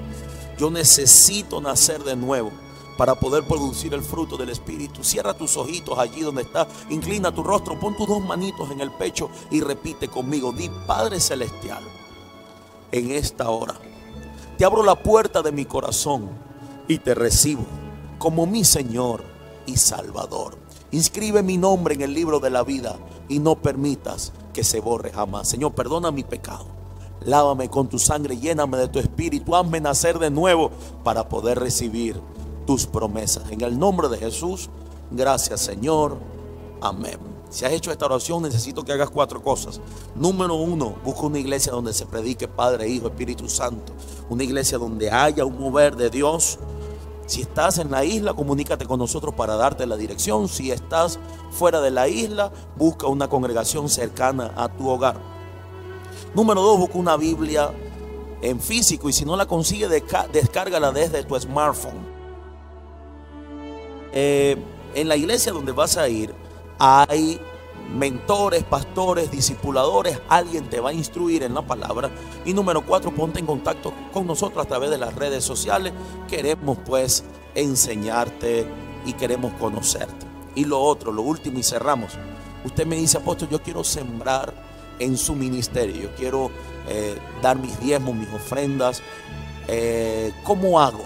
[0.57, 2.51] Yo necesito nacer de nuevo
[2.97, 5.03] para poder producir el fruto del Espíritu.
[5.03, 6.67] Cierra tus ojitos allí donde está.
[6.89, 10.51] Inclina tu rostro, pon tus dos manitos en el pecho y repite conmigo.
[10.51, 11.83] Di, Padre Celestial,
[12.91, 13.75] en esta hora,
[14.57, 16.29] te abro la puerta de mi corazón
[16.87, 17.65] y te recibo
[18.23, 19.21] como mi Señor
[19.65, 20.55] y Salvador.
[20.91, 22.95] Inscribe mi nombre en el libro de la vida
[23.27, 25.49] y no permitas que se borre jamás.
[25.49, 26.65] Señor, perdona mi pecado.
[27.25, 30.71] Lávame con tu sangre, lléname de tu espíritu, hazme nacer de nuevo
[31.03, 32.17] para poder recibir
[32.65, 33.51] tus promesas.
[33.51, 34.69] En el nombre de Jesús,
[35.11, 36.17] gracias Señor.
[36.79, 37.19] Amén.
[37.49, 39.81] Si has hecho esta oración, necesito que hagas cuatro cosas.
[40.15, 43.91] Número uno, busca una iglesia donde se predique Padre, Hijo, Espíritu Santo.
[44.29, 46.57] Una iglesia donde haya un mover de Dios.
[47.25, 50.47] Si estás en la isla, comunícate con nosotros para darte la dirección.
[50.47, 51.19] Si estás
[51.51, 55.17] fuera de la isla, busca una congregación cercana a tu hogar.
[56.33, 57.71] Número dos, busca una Biblia
[58.41, 62.13] en físico y si no la consigue, descárgala desde tu smartphone.
[64.11, 64.57] Eh,
[64.93, 66.35] en la iglesia donde vas a ir
[66.77, 67.39] hay
[67.93, 72.09] mentores, pastores, discipuladores, alguien te va a instruir en la palabra.
[72.45, 75.93] Y número cuatro, ponte en contacto con nosotros a través de las redes sociales.
[76.27, 77.23] Queremos pues
[77.55, 78.65] enseñarte
[79.05, 80.25] y queremos conocerte.
[80.55, 82.13] Y lo otro, lo último y cerramos.
[82.65, 84.53] Usted me dice, apóstol, yo quiero sembrar
[84.99, 86.51] en su ministerio, yo quiero
[86.87, 89.01] eh, dar mis diezmos, mis ofrendas.
[89.67, 91.05] Eh, ¿Cómo hago?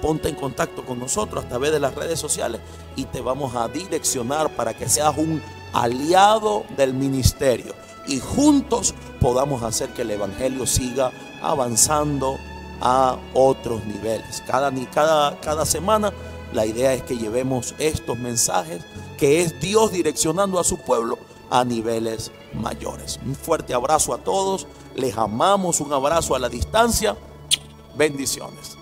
[0.00, 2.60] Ponte en contacto con nosotros a través de las redes sociales
[2.96, 5.40] y te vamos a direccionar para que seas un
[5.72, 7.74] aliado del ministerio
[8.06, 11.12] y juntos podamos hacer que el Evangelio siga
[11.42, 12.38] avanzando
[12.80, 14.42] a otros niveles.
[14.46, 16.12] Cada, cada, cada semana
[16.52, 18.82] la idea es que llevemos estos mensajes,
[19.16, 21.18] que es Dios direccionando a su pueblo
[21.50, 23.20] a niveles mayores.
[23.24, 27.16] Un fuerte abrazo a todos, les amamos, un abrazo a la distancia,
[27.96, 28.76] bendiciones.